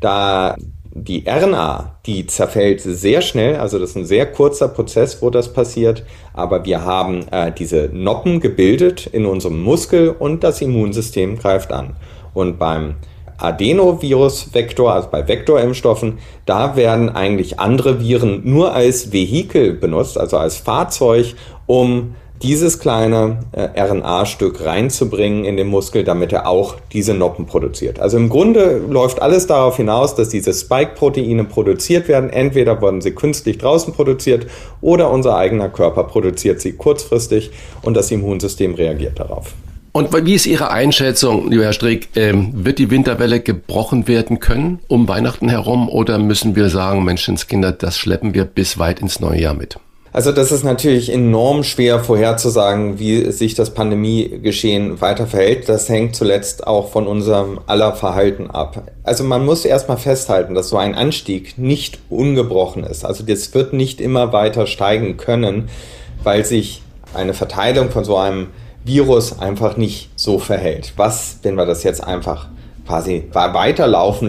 Da 0.00 0.56
die 0.96 1.24
RNA, 1.26 1.98
die 2.06 2.26
zerfällt 2.26 2.80
sehr 2.80 3.20
schnell, 3.20 3.56
also 3.56 3.80
das 3.80 3.90
ist 3.90 3.96
ein 3.96 4.04
sehr 4.04 4.30
kurzer 4.30 4.68
Prozess, 4.68 5.20
wo 5.20 5.28
das 5.28 5.52
passiert, 5.52 6.04
aber 6.32 6.64
wir 6.64 6.84
haben 6.84 7.26
äh, 7.32 7.50
diese 7.50 7.90
Noppen 7.92 8.38
gebildet 8.38 9.06
in 9.08 9.26
unserem 9.26 9.60
Muskel 9.60 10.10
und 10.10 10.44
das 10.44 10.60
Immunsystem 10.60 11.36
greift 11.36 11.72
an. 11.72 11.96
Und 12.32 12.60
beim 12.60 12.94
Adenovirus-Vektor, 13.38 14.92
also 14.92 15.08
bei 15.10 15.26
Vektorimpfstoffen, 15.26 16.18
da 16.46 16.76
werden 16.76 17.08
eigentlich 17.08 17.58
andere 17.58 18.00
Viren 18.00 18.42
nur 18.44 18.72
als 18.72 19.12
Vehikel 19.12 19.72
benutzt, 19.72 20.16
also 20.16 20.38
als 20.38 20.58
Fahrzeug, 20.58 21.34
um 21.66 22.14
dieses 22.42 22.78
kleine 22.78 23.38
äh, 23.52 23.80
RNA-Stück 23.80 24.64
reinzubringen 24.64 25.44
in 25.44 25.56
den 25.56 25.68
Muskel, 25.68 26.04
damit 26.04 26.32
er 26.32 26.46
auch 26.46 26.76
diese 26.92 27.14
Noppen 27.14 27.46
produziert. 27.46 28.00
Also 28.00 28.16
im 28.16 28.28
Grunde 28.28 28.78
läuft 28.88 29.22
alles 29.22 29.46
darauf 29.46 29.76
hinaus, 29.76 30.14
dass 30.14 30.28
diese 30.28 30.52
Spike-Proteine 30.52 31.44
produziert 31.44 32.08
werden. 32.08 32.30
Entweder 32.30 32.80
wurden 32.82 33.00
sie 33.00 33.12
künstlich 33.12 33.58
draußen 33.58 33.94
produziert 33.94 34.46
oder 34.80 35.10
unser 35.10 35.36
eigener 35.36 35.68
Körper 35.68 36.04
produziert 36.04 36.60
sie 36.60 36.72
kurzfristig 36.72 37.50
und 37.82 37.94
das 37.94 38.10
Immunsystem 38.10 38.74
reagiert 38.74 39.18
darauf. 39.18 39.54
Und 39.96 40.12
wie 40.26 40.34
ist 40.34 40.46
Ihre 40.46 40.72
Einschätzung, 40.72 41.48
lieber 41.48 41.62
Herr 41.62 41.72
Strick, 41.72 42.08
ähm, 42.16 42.50
wird 42.52 42.80
die 42.80 42.90
Winterwelle 42.90 43.38
gebrochen 43.38 44.08
werden 44.08 44.40
können 44.40 44.80
um 44.88 45.06
Weihnachten 45.06 45.48
herum 45.48 45.88
oder 45.88 46.18
müssen 46.18 46.56
wir 46.56 46.68
sagen, 46.68 47.04
Menschenskinder, 47.04 47.70
das 47.70 47.96
schleppen 47.96 48.34
wir 48.34 48.44
bis 48.44 48.76
weit 48.76 48.98
ins 48.98 49.20
neue 49.20 49.40
Jahr 49.40 49.54
mit? 49.54 49.78
Also 50.14 50.30
das 50.30 50.52
ist 50.52 50.62
natürlich 50.62 51.10
enorm 51.10 51.64
schwer 51.64 51.98
vorherzusagen, 51.98 53.00
wie 53.00 53.32
sich 53.32 53.56
das 53.56 53.74
Pandemiegeschehen 53.74 55.00
weiter 55.00 55.26
verhält. 55.26 55.68
Das 55.68 55.88
hängt 55.88 56.14
zuletzt 56.14 56.68
auch 56.68 56.92
von 56.92 57.08
unserem 57.08 57.58
aller 57.66 57.94
Verhalten 57.96 58.48
ab. 58.48 58.92
Also 59.02 59.24
man 59.24 59.44
muss 59.44 59.64
erstmal 59.64 59.96
festhalten, 59.96 60.54
dass 60.54 60.68
so 60.68 60.76
ein 60.76 60.94
Anstieg 60.94 61.58
nicht 61.58 61.98
ungebrochen 62.10 62.84
ist. 62.84 63.04
Also 63.04 63.24
das 63.24 63.52
wird 63.54 63.72
nicht 63.72 64.00
immer 64.00 64.32
weiter 64.32 64.68
steigen 64.68 65.16
können, 65.16 65.68
weil 66.22 66.44
sich 66.44 66.82
eine 67.12 67.34
Verteilung 67.34 67.90
von 67.90 68.04
so 68.04 68.16
einem 68.16 68.50
Virus 68.84 69.40
einfach 69.40 69.76
nicht 69.76 70.10
so 70.14 70.38
verhält. 70.38 70.92
Was, 70.94 71.40
wenn 71.42 71.56
wir 71.56 71.66
das 71.66 71.82
jetzt 71.82 72.04
einfach 72.04 72.46
quasi 72.86 73.24
weiterlaufen 73.32 74.28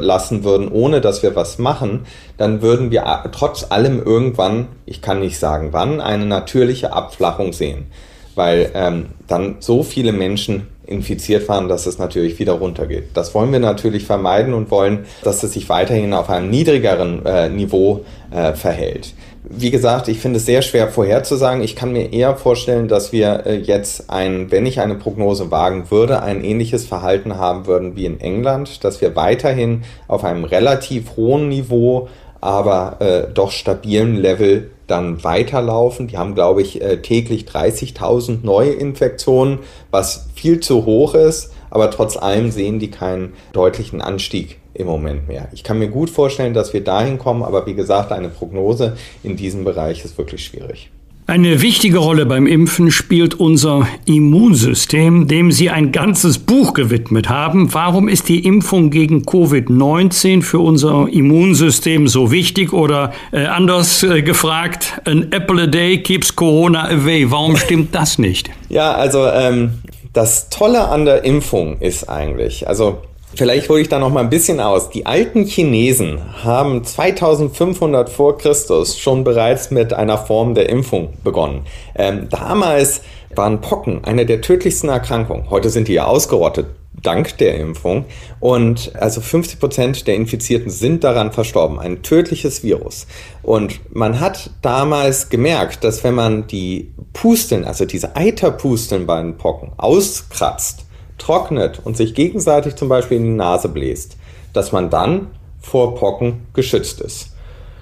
lassen 0.00 0.44
würden, 0.44 0.68
ohne 0.68 1.00
dass 1.00 1.22
wir 1.22 1.34
was 1.34 1.58
machen, 1.58 2.06
dann 2.36 2.62
würden 2.62 2.90
wir 2.90 3.04
trotz 3.32 3.70
allem 3.70 4.02
irgendwann, 4.02 4.68
ich 4.86 5.00
kann 5.00 5.20
nicht 5.20 5.38
sagen 5.38 5.68
wann, 5.72 6.00
eine 6.00 6.26
natürliche 6.26 6.92
Abflachung 6.92 7.52
sehen. 7.52 7.86
Weil 8.34 8.70
ähm, 8.74 9.06
dann 9.28 9.56
so 9.60 9.82
viele 9.82 10.12
Menschen 10.12 10.66
infiziert 10.86 11.48
waren, 11.48 11.68
dass 11.68 11.86
es 11.86 11.98
natürlich 11.98 12.38
wieder 12.38 12.54
runtergeht. 12.54 13.10
Das 13.14 13.34
wollen 13.34 13.52
wir 13.52 13.60
natürlich 13.60 14.04
vermeiden 14.04 14.52
und 14.52 14.70
wollen, 14.70 15.06
dass 15.22 15.42
es 15.42 15.52
sich 15.52 15.68
weiterhin 15.68 16.12
auf 16.12 16.28
einem 16.28 16.50
niedrigeren 16.50 17.24
äh, 17.24 17.48
Niveau 17.48 18.04
äh, 18.30 18.52
verhält 18.52 19.14
wie 19.46 19.70
gesagt, 19.70 20.08
ich 20.08 20.20
finde 20.20 20.38
es 20.38 20.46
sehr 20.46 20.62
schwer 20.62 20.88
vorherzusagen. 20.88 21.62
Ich 21.62 21.76
kann 21.76 21.92
mir 21.92 22.12
eher 22.12 22.36
vorstellen, 22.36 22.88
dass 22.88 23.12
wir 23.12 23.44
äh, 23.44 23.56
jetzt 23.56 24.08
ein, 24.10 24.50
wenn 24.50 24.64
ich 24.64 24.80
eine 24.80 24.94
Prognose 24.94 25.50
wagen 25.50 25.90
würde, 25.90 26.22
ein 26.22 26.42
ähnliches 26.42 26.86
Verhalten 26.86 27.36
haben 27.36 27.66
würden 27.66 27.94
wie 27.94 28.06
in 28.06 28.20
England, 28.20 28.84
dass 28.84 29.02
wir 29.02 29.14
weiterhin 29.16 29.82
auf 30.08 30.24
einem 30.24 30.44
relativ 30.44 31.16
hohen 31.16 31.48
Niveau, 31.48 32.08
aber 32.40 32.96
äh, 33.00 33.32
doch 33.32 33.50
stabilen 33.50 34.16
Level 34.16 34.70
dann 34.86 35.22
weiterlaufen. 35.24 36.08
Die 36.08 36.16
haben, 36.16 36.34
glaube 36.34 36.62
ich, 36.62 36.80
äh, 36.80 37.02
täglich 37.02 37.44
30.000 37.44 38.38
neue 38.42 38.72
Infektionen, 38.72 39.58
was 39.90 40.26
viel 40.34 40.60
zu 40.60 40.86
hoch 40.86 41.14
ist, 41.14 41.52
aber 41.68 41.90
trotz 41.90 42.16
allem 42.16 42.50
sehen 42.50 42.78
die 42.78 42.90
keinen 42.90 43.34
deutlichen 43.52 44.00
Anstieg 44.00 44.58
im 44.74 44.86
Moment 44.86 45.28
mehr. 45.28 45.48
Ich 45.52 45.64
kann 45.64 45.78
mir 45.78 45.88
gut 45.88 46.10
vorstellen, 46.10 46.54
dass 46.54 46.72
wir 46.72 46.82
dahin 46.82 47.18
kommen, 47.18 47.42
aber 47.42 47.66
wie 47.66 47.74
gesagt, 47.74 48.12
eine 48.12 48.28
Prognose 48.28 48.96
in 49.22 49.36
diesem 49.36 49.64
Bereich 49.64 50.04
ist 50.04 50.18
wirklich 50.18 50.44
schwierig. 50.44 50.90
Eine 51.26 51.62
wichtige 51.62 51.98
Rolle 51.98 52.26
beim 52.26 52.46
Impfen 52.46 52.90
spielt 52.90 53.40
unser 53.40 53.88
Immunsystem, 54.04 55.26
dem 55.26 55.52
Sie 55.52 55.70
ein 55.70 55.90
ganzes 55.90 56.36
Buch 56.38 56.74
gewidmet 56.74 57.30
haben. 57.30 57.72
Warum 57.72 58.08
ist 58.08 58.28
die 58.28 58.44
Impfung 58.44 58.90
gegen 58.90 59.22
Covid-19 59.22 60.42
für 60.42 60.58
unser 60.58 61.08
Immunsystem 61.10 62.08
so 62.08 62.30
wichtig? 62.30 62.74
Oder 62.74 63.14
äh, 63.32 63.46
anders 63.46 64.02
äh, 64.02 64.20
gefragt, 64.20 65.00
an 65.06 65.32
apple 65.32 65.62
a 65.62 65.66
day 65.66 66.02
keeps 66.02 66.36
Corona 66.36 66.90
away. 66.90 67.30
Warum 67.30 67.56
stimmt 67.56 67.94
das 67.94 68.18
nicht? 68.18 68.50
Ja, 68.68 68.92
also 68.92 69.26
ähm, 69.26 69.78
das 70.12 70.50
Tolle 70.50 70.88
an 70.88 71.06
der 71.06 71.24
Impfung 71.24 71.80
ist 71.80 72.06
eigentlich, 72.06 72.68
also 72.68 72.98
Vielleicht 73.36 73.68
hole 73.68 73.80
ich 73.80 73.88
da 73.88 73.98
noch 73.98 74.10
mal 74.10 74.20
ein 74.20 74.30
bisschen 74.30 74.60
aus. 74.60 74.90
Die 74.90 75.06
alten 75.06 75.44
Chinesen 75.44 76.20
haben 76.44 76.84
2500 76.84 78.08
vor 78.08 78.38
Christus 78.38 78.98
schon 78.98 79.24
bereits 79.24 79.70
mit 79.70 79.92
einer 79.92 80.18
Form 80.18 80.54
der 80.54 80.68
Impfung 80.68 81.14
begonnen. 81.24 81.62
Ähm, 81.96 82.28
damals 82.30 83.00
waren 83.34 83.60
Pocken 83.60 84.04
eine 84.04 84.24
der 84.24 84.40
tödlichsten 84.40 84.88
Erkrankungen. 84.88 85.50
Heute 85.50 85.70
sind 85.70 85.88
die 85.88 85.94
ja 85.94 86.04
ausgerottet 86.04 86.66
dank 87.02 87.36
der 87.38 87.56
Impfung. 87.56 88.04
Und 88.40 88.92
also 88.96 89.20
50 89.20 89.58
Prozent 89.58 90.06
der 90.06 90.14
Infizierten 90.14 90.70
sind 90.70 91.04
daran 91.04 91.32
verstorben. 91.32 91.78
Ein 91.78 92.02
tödliches 92.02 92.62
Virus. 92.62 93.06
Und 93.42 93.80
man 93.94 94.20
hat 94.20 94.50
damals 94.62 95.28
gemerkt, 95.28 95.84
dass 95.84 96.04
wenn 96.04 96.14
man 96.14 96.46
die 96.46 96.92
Pusteln, 97.12 97.64
also 97.64 97.84
diese 97.84 98.16
Eiterpusteln 98.16 99.06
bei 99.06 99.20
den 99.20 99.36
Pocken 99.36 99.72
auskratzt, 99.76 100.83
trocknet 101.18 101.80
und 101.84 101.96
sich 101.96 102.14
gegenseitig 102.14 102.76
zum 102.76 102.88
Beispiel 102.88 103.18
in 103.18 103.24
die 103.24 103.30
Nase 103.30 103.68
bläst, 103.68 104.16
dass 104.52 104.72
man 104.72 104.90
dann 104.90 105.28
vor 105.60 105.94
Pocken 105.94 106.46
geschützt 106.52 107.00
ist. 107.00 107.30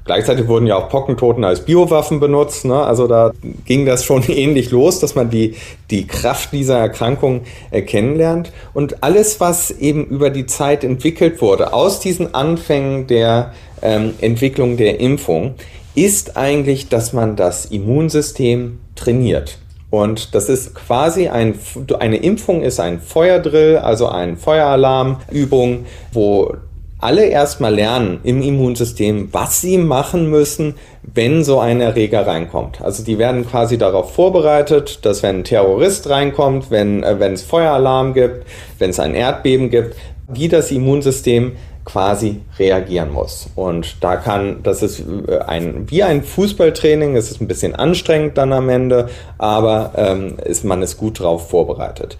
Gleichzeitig 0.05 0.49
wurden 0.49 0.66
ja 0.66 0.77
auch 0.77 0.88
Pockentoten 0.88 1.45
als 1.45 1.64
Biowaffen 1.64 2.18
benutzt. 2.18 2.64
Ne? 2.64 2.75
Also 2.75 3.07
da 3.07 3.33
ging 3.64 3.87
das 3.87 4.05
schon 4.05 4.23
ähnlich 4.29 4.71
los, 4.71 4.99
dass 4.99 5.14
man 5.14 5.31
die, 5.31 5.55
die 5.90 6.07
Kraft 6.07 6.53
dieser 6.53 6.79
Erkrankung 6.79 7.42
äh, 7.71 7.83
kennenlernt. 7.83 8.53
Und 8.75 9.05
alles, 9.05 9.38
was 9.38 9.71
eben 9.71 10.05
über 10.07 10.31
die 10.31 10.47
Zeit 10.47 10.83
entwickelt 10.83 11.40
wurde, 11.40 11.73
aus 11.73 12.01
diesen 12.01 12.35
Anfängen 12.35 13.07
der 13.07 13.53
ähm, 13.81 14.14
Entwicklung 14.21 14.77
der 14.77 14.99
Impfung, 14.99 15.55
ist 15.95 16.37
eigentlich, 16.37 16.88
dass 16.88 17.12
man 17.12 17.37
das 17.37 17.66
Immunsystem 17.66 18.81
trainiert. 18.97 19.59
Und 19.92 20.35
das 20.35 20.48
ist 20.48 20.74
quasi 20.74 21.28
ein, 21.28 21.55
eine 21.98 22.16
Impfung 22.16 22.62
ist 22.62 22.81
ein 22.81 22.98
Feuerdrill, 22.98 23.76
also 23.76 24.09
eine 24.09 24.38
Feueralarmübung, 24.38 25.85
wo 26.14 26.55
alle 26.98 27.26
erstmal 27.26 27.74
lernen 27.74 28.20
im 28.22 28.40
Immunsystem, 28.40 29.28
was 29.33 29.61
sie 29.61 29.76
machen 29.76 30.31
müssen, 30.31 30.76
wenn 31.02 31.44
so 31.44 31.59
ein 31.61 31.83
Erreger 31.83 32.26
reinkommt. 32.26 32.81
Also 32.81 33.05
die 33.05 33.18
werden 33.18 33.46
quasi 33.46 33.76
darauf 33.76 34.14
vorbereitet, 34.14 35.05
dass 35.05 35.22
wenn 35.22 35.40
ein 35.40 35.44
Terrorist 35.44 36.09
reinkommt, 36.09 36.70
wenn, 36.70 37.02
äh, 37.02 37.20
wenn 37.20 37.35
es 37.35 37.42
Feueralarm 37.42 38.14
gibt, 38.14 38.46
wenn 38.78 38.88
es 38.88 38.98
ein 38.98 39.14
Erdbeben 39.14 39.68
gibt, 39.68 39.94
wie 40.26 40.48
das 40.48 40.70
Immunsystem 40.70 41.52
quasi 41.85 42.40
reagieren 42.59 43.12
muss. 43.12 43.49
Und 43.57 43.97
da 44.03 44.16
kann, 44.16 44.62
das 44.62 44.83
ist 44.83 45.03
äh, 45.29 45.38
ein, 45.38 45.87
wie 45.88 46.03
ein 46.03 46.23
Fußballtraining, 46.23 47.16
es 47.16 47.31
ist 47.31 47.40
ein 47.40 47.49
bisschen 47.49 47.75
anstrengend 47.75 48.38
dann 48.38 48.53
am 48.53 48.68
Ende, 48.68 49.09
aber 49.38 49.92
ähm, 49.97 50.37
ist, 50.45 50.64
man 50.64 50.83
ist 50.83 50.97
gut 50.97 51.21
darauf 51.21 51.51
vorbereitet. 51.51 52.16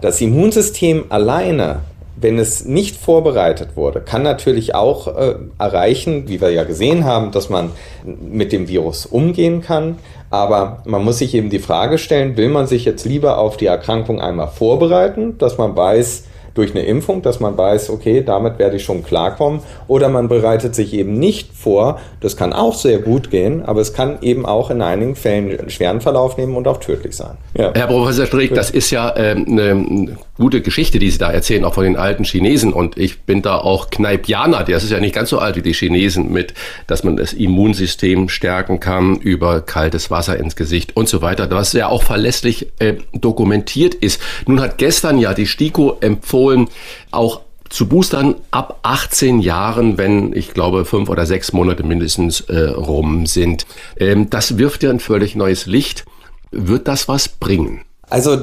Das 0.00 0.20
Immunsystem 0.20 1.04
alleine, 1.10 1.80
wenn 2.16 2.38
es 2.38 2.64
nicht 2.64 2.96
vorbereitet 2.96 3.70
wurde, 3.76 4.00
kann 4.00 4.22
natürlich 4.22 4.74
auch 4.74 5.06
äh, 5.06 5.34
erreichen, 5.58 6.28
wie 6.28 6.40
wir 6.40 6.50
ja 6.50 6.64
gesehen 6.64 7.04
haben, 7.04 7.30
dass 7.30 7.48
man 7.48 7.70
mit 8.04 8.52
dem 8.52 8.68
Virus 8.68 9.06
umgehen 9.06 9.62
kann. 9.62 9.98
Aber 10.30 10.82
man 10.84 11.04
muss 11.04 11.18
sich 11.18 11.34
eben 11.34 11.50
die 11.50 11.58
Frage 11.60 11.98
stellen, 11.98 12.36
will 12.36 12.48
man 12.48 12.66
sich 12.66 12.84
jetzt 12.84 13.04
lieber 13.04 13.38
auf 13.38 13.56
die 13.56 13.66
Erkrankung 13.66 14.20
einmal 14.20 14.48
vorbereiten, 14.48 15.38
dass 15.38 15.58
man 15.58 15.76
weiß, 15.76 16.24
durch 16.54 16.70
eine 16.70 16.84
Impfung, 16.84 17.22
dass 17.22 17.40
man 17.40 17.56
weiß, 17.56 17.90
okay, 17.90 18.22
damit 18.24 18.58
werde 18.58 18.76
ich 18.76 18.84
schon 18.84 19.02
klarkommen. 19.02 19.60
Oder 19.88 20.08
man 20.08 20.28
bereitet 20.28 20.74
sich 20.74 20.94
eben 20.94 21.18
nicht 21.18 21.53
vor. 21.64 21.98
Das 22.20 22.36
kann 22.36 22.52
auch 22.52 22.74
sehr 22.74 22.98
gut 22.98 23.30
gehen, 23.30 23.62
aber 23.62 23.80
es 23.80 23.94
kann 23.94 24.18
eben 24.20 24.44
auch 24.44 24.70
in 24.70 24.82
einigen 24.82 25.16
Fällen 25.16 25.58
einen 25.58 25.70
schweren 25.70 26.02
Verlauf 26.02 26.36
nehmen 26.36 26.56
und 26.56 26.68
auch 26.68 26.78
tödlich 26.78 27.16
sein. 27.16 27.36
Ja. 27.56 27.72
Herr 27.74 27.86
Professor 27.86 28.26
Strick, 28.26 28.54
das 28.54 28.70
ist 28.70 28.90
ja 28.90 29.14
ähm, 29.16 29.46
eine 29.48 30.18
gute 30.36 30.60
Geschichte, 30.60 30.98
die 30.98 31.10
Sie 31.10 31.18
da 31.18 31.32
erzählen, 31.32 31.64
auch 31.64 31.74
von 31.74 31.84
den 31.84 31.96
alten 31.96 32.24
Chinesen. 32.24 32.72
Und 32.72 32.98
ich 32.98 33.22
bin 33.22 33.40
da 33.40 33.56
auch 33.58 33.88
Kneipianer, 33.90 34.64
der 34.64 34.76
ist 34.76 34.90
ja 34.90 35.00
nicht 35.00 35.14
ganz 35.14 35.30
so 35.30 35.38
alt 35.38 35.56
wie 35.56 35.62
die 35.62 35.72
Chinesen 35.72 36.30
mit, 36.30 36.52
dass 36.86 37.02
man 37.02 37.16
das 37.16 37.32
Immunsystem 37.32 38.28
stärken 38.28 38.78
kann 38.78 39.16
über 39.16 39.62
kaltes 39.62 40.10
Wasser 40.10 40.38
ins 40.38 40.56
Gesicht 40.56 40.96
und 40.96 41.08
so 41.08 41.22
weiter, 41.22 41.50
was 41.50 41.72
ja 41.72 41.88
auch 41.88 42.02
verlässlich 42.02 42.68
äh, 42.78 42.94
dokumentiert 43.14 43.94
ist. 43.94 44.20
Nun 44.46 44.60
hat 44.60 44.76
gestern 44.76 45.18
ja 45.18 45.32
die 45.32 45.46
STIKO 45.46 45.96
empfohlen, 46.00 46.68
auch 47.10 47.40
zu 47.68 47.88
boostern 47.88 48.36
ab 48.50 48.80
18 48.82 49.40
Jahren, 49.40 49.98
wenn 49.98 50.34
ich 50.34 50.54
glaube 50.54 50.84
fünf 50.84 51.08
oder 51.08 51.26
sechs 51.26 51.52
Monate 51.52 51.82
mindestens 51.82 52.42
äh, 52.42 52.68
rum 52.68 53.26
sind. 53.26 53.66
Ähm, 53.98 54.30
das 54.30 54.58
wirft 54.58 54.82
ja 54.82 54.90
ein 54.90 55.00
völlig 55.00 55.34
neues 55.34 55.66
Licht. 55.66 56.04
Wird 56.50 56.88
das 56.88 57.08
was 57.08 57.28
bringen? 57.28 57.80
Also 58.10 58.38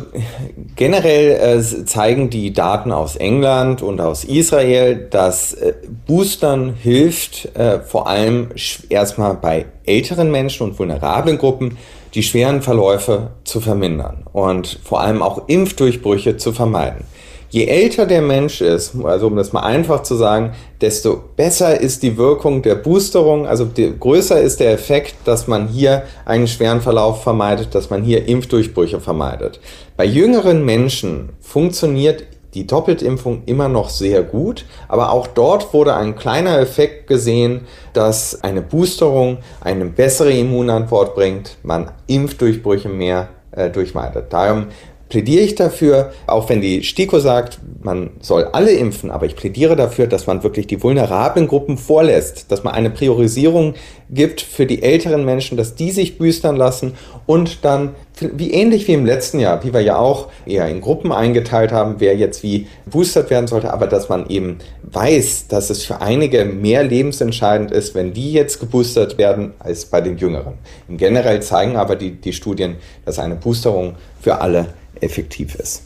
generell 0.76 1.60
äh, 1.60 1.86
zeigen 1.86 2.30
die 2.30 2.52
Daten 2.52 2.92
aus 2.92 3.16
England 3.16 3.82
und 3.82 4.02
aus 4.02 4.24
Israel, 4.24 5.08
dass 5.10 5.54
äh, 5.54 5.74
Boostern 6.08 6.74
hilft, 6.74 7.56
äh, 7.56 7.80
vor 7.80 8.08
allem 8.08 8.50
erstmal 8.90 9.36
bei 9.36 9.68
älteren 9.86 10.32
Menschen 10.32 10.64
und 10.64 10.80
vulnerablen 10.80 11.38
Gruppen, 11.38 11.78
die 12.16 12.24
schweren 12.24 12.62
Verläufe 12.62 13.32
zu 13.44 13.62
vermindern 13.62 14.24
und 14.34 14.80
vor 14.84 15.02
allem 15.02 15.22
auch 15.22 15.48
Impfdurchbrüche 15.48 16.38
zu 16.38 16.52
vermeiden. 16.54 17.06
Je 17.52 17.66
älter 17.66 18.06
der 18.06 18.22
Mensch 18.22 18.62
ist, 18.62 18.94
also 19.04 19.28
um 19.28 19.36
das 19.36 19.52
mal 19.52 19.64
einfach 19.64 20.04
zu 20.04 20.16
sagen, 20.16 20.54
desto 20.80 21.22
besser 21.36 21.82
ist 21.82 22.02
die 22.02 22.18
Wirkung 22.18 22.62
der 22.62 22.76
Boosterung, 22.76 23.46
also 23.46 23.68
größer 24.00 24.40
ist 24.40 24.62
der 24.62 24.72
Effekt, 24.72 25.16
dass 25.26 25.48
man 25.48 25.68
hier 25.68 26.04
einen 26.24 26.48
schweren 26.48 26.80
Verlauf 26.80 27.24
vermeidet, 27.24 27.76
dass 27.76 27.90
man 27.90 28.04
hier 28.04 28.26
Impfdurchbrüche 28.26 29.02
vermeidet. 29.02 29.60
Bei 29.98 30.06
jüngeren 30.06 30.64
Menschen 30.64 31.34
funktioniert 31.42 32.24
die 32.54 32.68
Doppeltimpfung 32.68 33.44
immer 33.46 33.68
noch 33.68 33.90
sehr 33.90 34.24
gut, 34.24 34.66
aber 34.88 35.12
auch 35.12 35.28
dort 35.28 35.74
wurde 35.74 35.96
ein 35.96 36.16
kleiner 36.16 36.58
Effekt 36.58 37.08
gesehen, 37.08 37.68
dass 37.92 38.44
eine 38.44 38.62
Boosterung 38.62 39.40
eine 39.60 39.86
bessere 39.86 40.32
Immunantwort 40.32 41.16
bringt, 41.16 41.58
man 41.64 41.92
Impfdurchbrüche 42.08 42.88
mehr 42.88 43.28
äh, 43.52 43.70
durchmeidet. 43.70 44.32
Darum 44.32 44.68
plädiere 45.12 45.44
ich 45.44 45.56
dafür, 45.56 46.14
auch 46.26 46.48
wenn 46.48 46.62
die 46.62 46.84
STIKO 46.84 47.20
sagt, 47.20 47.60
man 47.84 48.12
soll 48.22 48.46
alle 48.46 48.72
impfen, 48.72 49.12
aber 49.12 49.26
ich 49.26 49.36
plädiere 49.36 49.76
dafür, 49.76 50.08
dass 50.08 50.26
man 50.26 50.42
wirklich 50.42 50.68
die 50.68 50.82
vulnerablen 50.82 51.48
Gruppen 51.48 51.78
vorlässt, 51.78 52.50
dass 52.50 52.64
man 52.64 52.74
eine 52.74 52.90
Priorisierung 52.90 53.74
gibt 54.10 54.40
für 54.40 54.66
die 54.66 54.82
älteren 54.82 55.26
Menschen, 55.26 55.58
dass 55.58 55.76
die 55.76 55.92
sich 55.92 56.18
boostern 56.18 56.56
lassen 56.56 56.94
und 57.26 57.66
dann, 57.66 57.96
wie 58.20 58.52
ähnlich 58.52 58.88
wie 58.88 58.94
im 58.94 59.06
letzten 59.06 59.40
Jahr, 59.40 59.62
wie 59.66 59.74
wir 59.74 59.82
ja 59.82 59.98
auch 59.98 60.30
eher 60.46 60.68
in 60.70 60.80
Gruppen 60.80 61.12
eingeteilt 61.12 61.74
haben, 61.74 61.96
wer 62.00 62.16
jetzt 62.16 62.42
wie 62.42 62.68
boostert 62.86 63.30
werden 63.30 63.48
sollte, 63.48 63.74
aber 63.74 63.88
dass 63.88 64.08
man 64.08 64.30
eben 64.30 64.60
weiß, 64.84 65.48
dass 65.50 65.70
es 65.70 65.84
für 65.84 66.00
einige 66.00 66.46
mehr 66.46 66.84
lebensentscheidend 66.86 67.72
ist, 67.72 67.96
wenn 67.96 68.14
die 68.14 68.32
jetzt 68.32 68.62
geboostert 68.62 69.18
werden, 69.18 69.56
als 69.60 69.86
bei 69.86 70.00
den 70.00 70.18
Jüngeren. 70.18 70.54
Im 70.88 70.96
Generell 70.96 71.42
zeigen 71.42 71.76
aber 71.76 71.98
die, 71.98 72.12
die 72.12 72.32
Studien, 72.32 72.78
dass 73.04 73.20
eine 73.20 73.36
Boosterung 73.36 73.96
für 74.22 74.40
alle 74.40 74.68
effektiv 75.02 75.56
ist. 75.56 75.84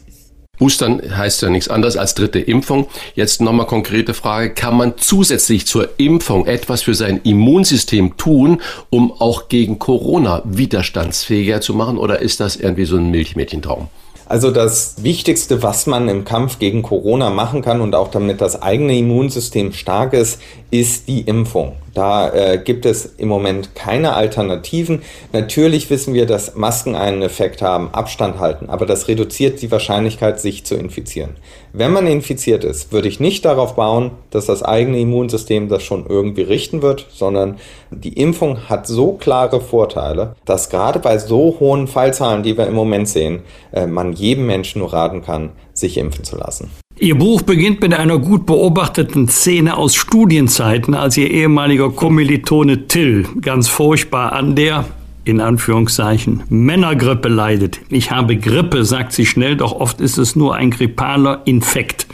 Boostern 0.58 1.02
heißt 1.18 1.42
ja 1.42 1.50
nichts 1.50 1.68
anderes 1.68 1.98
als 1.98 2.16
dritte 2.16 2.40
Impfung. 2.40 2.88
Jetzt 3.14 3.42
nochmal 3.42 3.66
konkrete 3.66 4.14
Frage. 4.14 4.52
Kann 4.52 4.78
man 4.78 4.94
zusätzlich 4.98 5.68
zur 5.68 5.90
Impfung 5.98 6.46
etwas 6.46 6.84
für 6.84 6.96
sein 6.96 7.20
Immunsystem 7.24 8.16
tun, 8.18 8.62
um 8.90 9.12
auch 9.12 9.50
gegen 9.50 9.80
Corona 9.80 10.42
widerstandsfähiger 10.46 11.62
zu 11.62 11.74
machen? 11.74 11.98
Oder 11.98 12.22
ist 12.22 12.40
das 12.40 12.56
irgendwie 12.56 12.86
so 12.86 12.98
ein 12.98 13.12
Milchmädchentraum? 13.12 13.90
Also 14.28 14.50
das 14.50 15.04
Wichtigste, 15.04 15.62
was 15.62 15.86
man 15.86 16.10
im 16.10 16.26
Kampf 16.26 16.58
gegen 16.58 16.82
Corona 16.82 17.30
machen 17.30 17.62
kann 17.62 17.82
und 17.82 17.94
auch 17.94 18.10
damit 18.10 18.42
das 18.42 18.60
eigene 18.60 18.98
Immunsystem 18.98 19.72
stark 19.72 20.14
ist, 20.14 20.42
ist 20.72 21.08
die 21.08 21.22
Impfung. 21.22 21.74
Da 21.96 22.30
äh, 22.34 22.58
gibt 22.58 22.86
es 22.86 23.06
im 23.06 23.30
Moment 23.30 23.74
keine 23.74 24.14
Alternativen. 24.14 25.02
Natürlich 25.32 25.90
wissen 25.90 26.14
wir, 26.14 26.26
dass 26.26 26.56
Masken 26.56 26.94
einen 26.94 27.22
Effekt 27.22 27.62
haben, 27.62 27.90
Abstand 27.94 28.38
halten, 28.38 28.70
aber 28.70 28.86
das 28.86 29.08
reduziert 29.08 29.62
die 29.62 29.72
Wahrscheinlichkeit, 29.72 30.40
sich 30.40 30.66
zu 30.66 30.76
infizieren. 30.76 31.38
Wenn 31.72 31.94
man 31.94 32.06
infiziert 32.06 32.66
ist, 32.66 32.92
würde 32.92 33.08
ich 33.08 33.22
nicht 33.22 33.46
darauf 33.46 33.76
bauen, 33.76 34.12
dass 34.30 34.46
das 34.46 34.62
eigene 34.62 35.00
Immunsystem 35.00 35.70
das 35.70 35.84
schon 35.84 36.06
irgendwie 36.06 36.42
richten 36.42 36.82
wird, 36.82 37.08
sondern 37.12 37.58
die 37.92 38.14
Impfung 38.14 38.70
hat 38.70 38.88
so 38.88 39.14
klare 39.14 39.62
Vorteile, 39.62 40.36
dass 40.44 40.70
gerade 40.70 41.00
bei 41.00 41.18
so 41.18 41.58
hohen 41.62 41.88
Fallzahlen, 41.88 42.44
die 42.44 42.58
wir 42.58 42.68
im 42.68 42.76
Moment 42.76 43.08
sehen, 43.08 43.44
äh, 43.72 43.88
man 43.88 44.12
jedem 44.12 44.48
Menschen 44.48 44.80
nur 44.80 44.92
raten 44.92 45.24
kann, 45.24 45.54
sich 45.74 45.98
impfen 45.98 46.26
zu 46.26 46.36
lassen. 46.36 46.72
Ihr 46.98 47.16
Buch 47.16 47.42
beginnt 47.42 47.82
mit 47.82 47.94
einer 47.94 48.18
gut 48.20 48.46
beobachteten 48.46 49.28
Szene 49.28 49.76
aus 49.76 49.96
Studienzeiten, 49.96 50.94
als 50.94 51.18
Ihr 51.18 51.30
ehemaliger 51.30 51.90
Kommilitone 51.90 52.88
Till 52.88 53.28
ganz 53.42 53.68
furchtbar 53.68 54.32
an 54.32 54.56
der, 54.56 54.86
in 55.26 55.42
Anführungszeichen, 55.42 56.44
Männergrippe 56.48 57.28
leidet. 57.28 57.82
Ich 57.90 58.12
habe 58.12 58.38
Grippe, 58.38 58.86
sagt 58.86 59.12
sie 59.12 59.26
schnell, 59.26 59.58
doch 59.58 59.74
oft 59.74 60.00
ist 60.00 60.18
es 60.18 60.38
nur 60.38 60.56
ein 60.56 60.72
grippaler 60.72 61.42
Infekt. 61.44 62.08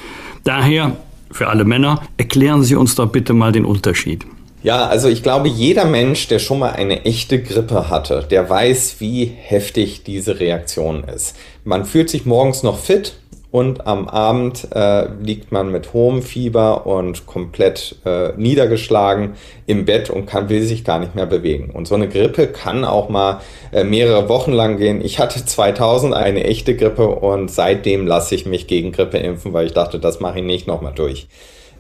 Daher, 0.46 0.98
für 1.30 1.50
alle 1.50 1.64
Männer, 1.64 2.02
erklären 2.18 2.64
Sie 2.64 2.76
uns 2.76 2.96
doch 2.96 3.12
bitte 3.12 3.34
mal 3.34 3.52
den 3.52 3.66
Unterschied. 3.66 4.26
Ja, 4.64 4.88
also 4.88 5.10
ich 5.10 5.22
glaube, 5.22 5.48
jeder 5.48 5.86
Mensch, 5.86 6.28
der 6.28 6.40
schon 6.40 6.58
mal 6.58 6.72
eine 6.72 7.06
echte 7.06 7.42
Grippe 7.42 7.90
hatte, 7.90 8.26
der 8.30 8.50
weiß, 8.50 8.96
wie 8.98 9.26
heftig 9.26 10.04
diese 10.04 10.40
Reaktion 10.40 11.04
ist. 11.04 11.36
Man 11.66 11.86
fühlt 11.86 12.10
sich 12.10 12.26
morgens 12.26 12.64
noch 12.64 12.80
fit, 12.80 13.14
und 13.52 13.86
am 13.86 14.08
Abend 14.08 14.70
äh, 14.74 15.08
liegt 15.22 15.52
man 15.52 15.72
mit 15.72 15.94
hohem 15.94 16.22
Fieber 16.22 16.88
und 16.88 17.26
komplett 17.26 17.98
äh, 18.06 18.32
niedergeschlagen 18.38 19.34
im 19.68 19.84
Bett 19.84 20.10
und 20.10 20.26
kann, 20.26 20.48
will 20.48 20.64
sich 20.64 20.86
gar 20.86 21.00
nicht 21.00 21.16
mehr 21.16 21.26
bewegen. 21.26 21.70
Und 21.70 21.88
so 21.88 21.96
eine 21.96 22.08
Grippe 22.08 22.48
kann 22.48 22.86
auch 22.86 23.10
mal 23.10 23.42
äh, 23.74 23.84
mehrere 23.84 24.30
Wochen 24.30 24.54
lang 24.54 24.78
gehen. 24.78 25.04
Ich 25.04 25.20
hatte 25.20 25.46
2000 25.46 26.14
eine 26.14 26.46
echte 26.46 26.76
Grippe 26.76 27.08
und 27.08 27.52
seitdem 27.52 28.08
lasse 28.08 28.36
ich 28.36 28.46
mich 28.46 28.68
gegen 28.68 28.94
Grippe 28.94 29.18
impfen, 29.18 29.52
weil 29.52 29.66
ich 29.66 29.74
dachte, 29.74 30.00
das 30.00 30.22
mache 30.22 30.40
ich 30.40 30.46
nicht 30.46 30.68
nochmal 30.68 30.94
durch. 30.94 31.28